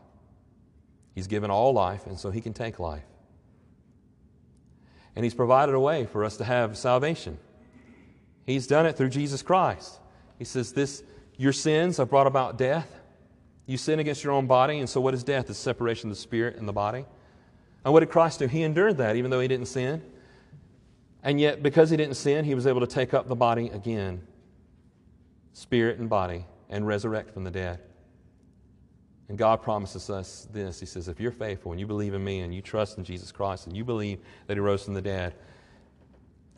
He's 1.13 1.27
given 1.27 1.51
all 1.51 1.73
life, 1.73 2.07
and 2.07 2.17
so 2.17 2.31
He 2.31 2.39
can 2.39 2.53
take 2.53 2.79
life. 2.79 3.03
And 5.17 5.25
He's 5.25 5.33
provided 5.33 5.75
a 5.75 5.79
way 5.81 6.05
for 6.05 6.23
us 6.23 6.37
to 6.37 6.45
have 6.45 6.77
salvation. 6.77 7.39
He's 8.45 8.67
done 8.67 8.85
it 8.85 8.95
through 8.95 9.09
Jesus 9.09 9.41
Christ. 9.41 9.99
He 10.39 10.45
says, 10.45 10.71
This 10.71 11.03
your 11.35 11.51
sins 11.51 11.97
have 11.97 12.09
brought 12.09 12.27
about 12.27 12.57
death. 12.57 12.89
You 13.65 13.75
sin 13.75 13.99
against 13.99 14.23
your 14.23 14.31
own 14.31 14.47
body, 14.47 14.79
and 14.79 14.89
so 14.89 15.01
what 15.01 15.13
is 15.13 15.25
death? 15.25 15.49
It's 15.49 15.59
separation 15.59 16.09
of 16.09 16.15
the 16.15 16.21
spirit 16.21 16.55
and 16.55 16.65
the 16.65 16.71
body. 16.71 17.05
And 17.87 17.93
what 17.93 18.01
did 18.01 18.09
Christ 18.09 18.39
do? 18.39 18.47
He 18.47 18.63
endured 18.63 18.97
that 18.97 19.15
even 19.15 19.31
though 19.31 19.39
he 19.39 19.47
didn't 19.47 19.67
sin. 19.67 20.03
And 21.23 21.39
yet, 21.39 21.63
because 21.63 21.89
he 21.89 21.95
didn't 21.95 22.15
sin, 22.15 22.43
he 22.43 22.53
was 22.53 22.67
able 22.67 22.81
to 22.81 22.85
take 22.85 23.13
up 23.13 23.29
the 23.29 23.35
body 23.35 23.69
again, 23.69 24.27
spirit 25.53 25.97
and 25.97 26.09
body, 26.09 26.43
and 26.69 26.85
resurrect 26.85 27.33
from 27.33 27.45
the 27.45 27.49
dead. 27.49 27.79
And 29.29 29.37
God 29.37 29.61
promises 29.61 30.09
us 30.09 30.49
this 30.51 30.81
He 30.81 30.85
says, 30.85 31.07
if 31.07 31.21
you're 31.21 31.31
faithful 31.31 31.71
and 31.71 31.79
you 31.79 31.87
believe 31.87 32.13
in 32.13 32.21
me 32.21 32.41
and 32.41 32.53
you 32.53 32.61
trust 32.61 32.97
in 32.97 33.05
Jesus 33.05 33.31
Christ 33.31 33.67
and 33.67 33.77
you 33.77 33.85
believe 33.85 34.19
that 34.47 34.57
He 34.57 34.59
rose 34.59 34.83
from 34.83 34.93
the 34.93 35.01
dead, 35.01 35.33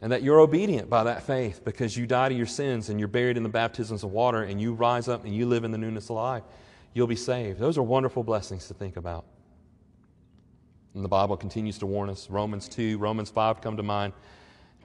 and 0.02 0.12
that 0.12 0.24
you're 0.24 0.40
obedient 0.40 0.90
by 0.90 1.04
that 1.04 1.22
faith 1.22 1.64
because 1.64 1.96
you 1.96 2.08
die 2.08 2.30
to 2.30 2.36
your 2.36 2.48
sins 2.48 2.90
and 2.90 2.98
you're 2.98 3.08
buried 3.08 3.38
in 3.38 3.44
the 3.44 3.50
baptisms 3.50 4.02
of 4.04 4.10
water 4.10 4.42
and 4.42 4.60
you 4.60 4.74
rise 4.74 5.08
up 5.08 5.26
and 5.26 5.36
you 5.36 5.46
live 5.46 5.64
in 5.64 5.70
the 5.70 5.78
newness 5.78 6.06
of 6.06 6.16
life, 6.16 6.44
you'll 6.96 7.06
be 7.06 7.16
saved. 7.16 7.60
Those 7.60 7.78
are 7.78 7.84
wonderful 7.84 8.24
blessings 8.24 8.68
to 8.70 8.74
think 8.74 8.98
about. 8.98 9.26
And 10.94 11.04
the 11.04 11.10
Bible 11.10 11.38
continues 11.38 11.78
to 11.80 11.86
warn 11.86 12.10
us. 12.10 12.30
Romans 12.30 12.68
2, 12.68 12.98
Romans 12.98 13.30
5 13.30 13.62
come 13.62 13.78
to 13.78 13.84
mind, 13.84 14.14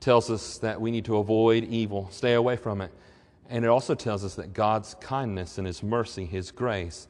tells 0.01 0.31
us 0.31 0.59
that 0.59 0.81
we 0.81 0.91
need 0.91 1.07
to 1.07 1.17
avoid 1.17 1.65
evil, 1.65 2.09
stay 2.11 2.35
away 2.35 2.57
from 2.57 2.81
it. 2.81 2.93
And 3.49 3.65
it 3.65 3.69
also 3.69 3.95
tells 3.95 4.25
us 4.25 4.35
that 4.35 4.53
God's 4.53 4.95
kindness 4.95 5.59
and 5.59 5.67
His 5.67 5.83
mercy, 5.83 6.25
His 6.27 6.51
grace, 6.51 7.09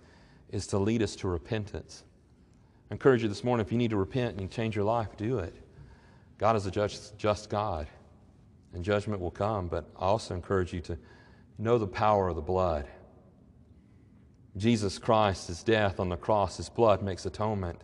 is 0.51 0.67
to 0.69 0.79
lead 0.79 1.03
us 1.03 1.17
to 1.17 1.29
repentance. 1.29 2.05
I 2.91 2.95
encourage 2.95 3.23
you 3.23 3.29
this 3.29 3.43
morning 3.43 3.65
if 3.67 3.73
you 3.73 3.79
need 3.79 3.91
to 3.91 3.97
repent 3.97 4.39
and 4.39 4.51
change 4.51 4.77
your 4.77 4.85
life, 4.85 5.17
do 5.17 5.39
it. 5.39 5.55
God 6.39 6.57
is 6.57 6.67
a 6.67 6.71
just, 6.71 7.17
just 7.19 7.51
God, 7.51 7.87
and 8.73 8.85
judgment 8.85 9.21
will 9.21 9.31
come, 9.31 9.69
but 9.69 9.89
I 9.97 10.07
also 10.07 10.35
encourage 10.35 10.73
you 10.73 10.81
to 10.83 10.99
know 11.59 11.79
the 11.79 11.87
power 11.87 12.29
of 12.29 12.37
the 12.37 12.43
blood. 12.43 12.87
Jesus 14.57 14.99
Christ, 14.99 15.49
His 15.49 15.63
death 15.63 15.99
on 15.99 16.09
the 16.09 16.17
cross, 16.17 16.57
His 16.57 16.69
blood 16.69 17.03
makes 17.03 17.27
atonement. 17.27 17.81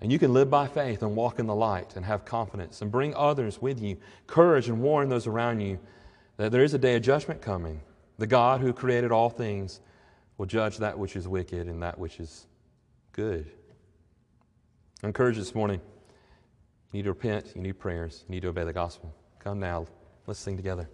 And 0.00 0.12
you 0.12 0.18
can 0.18 0.32
live 0.32 0.50
by 0.50 0.66
faith 0.66 1.02
and 1.02 1.16
walk 1.16 1.38
in 1.38 1.46
the 1.46 1.54
light 1.54 1.96
and 1.96 2.04
have 2.04 2.24
confidence 2.24 2.82
and 2.82 2.92
bring 2.92 3.14
others 3.14 3.60
with 3.62 3.80
you, 3.80 3.96
courage, 4.26 4.68
and 4.68 4.82
warn 4.82 5.08
those 5.08 5.26
around 5.26 5.60
you 5.60 5.78
that 6.36 6.52
there 6.52 6.62
is 6.62 6.74
a 6.74 6.78
day 6.78 6.96
of 6.96 7.02
judgment 7.02 7.40
coming. 7.40 7.80
The 8.18 8.26
God 8.26 8.60
who 8.60 8.72
created 8.72 9.10
all 9.10 9.30
things 9.30 9.80
will 10.36 10.46
judge 10.46 10.78
that 10.78 10.98
which 10.98 11.16
is 11.16 11.26
wicked 11.26 11.66
and 11.66 11.82
that 11.82 11.98
which 11.98 12.20
is 12.20 12.46
good. 13.12 13.50
I 15.02 15.06
encourage 15.06 15.36
you 15.36 15.42
this 15.42 15.54
morning. 15.54 15.80
You 16.92 16.98
need 16.98 17.04
to 17.04 17.10
repent, 17.10 17.52
you 17.54 17.62
need 17.62 17.78
prayers, 17.78 18.24
you 18.28 18.34
need 18.34 18.42
to 18.42 18.48
obey 18.48 18.64
the 18.64 18.72
gospel. 18.72 19.14
Come 19.38 19.60
now, 19.60 19.86
let's 20.26 20.40
sing 20.40 20.56
together. 20.56 20.88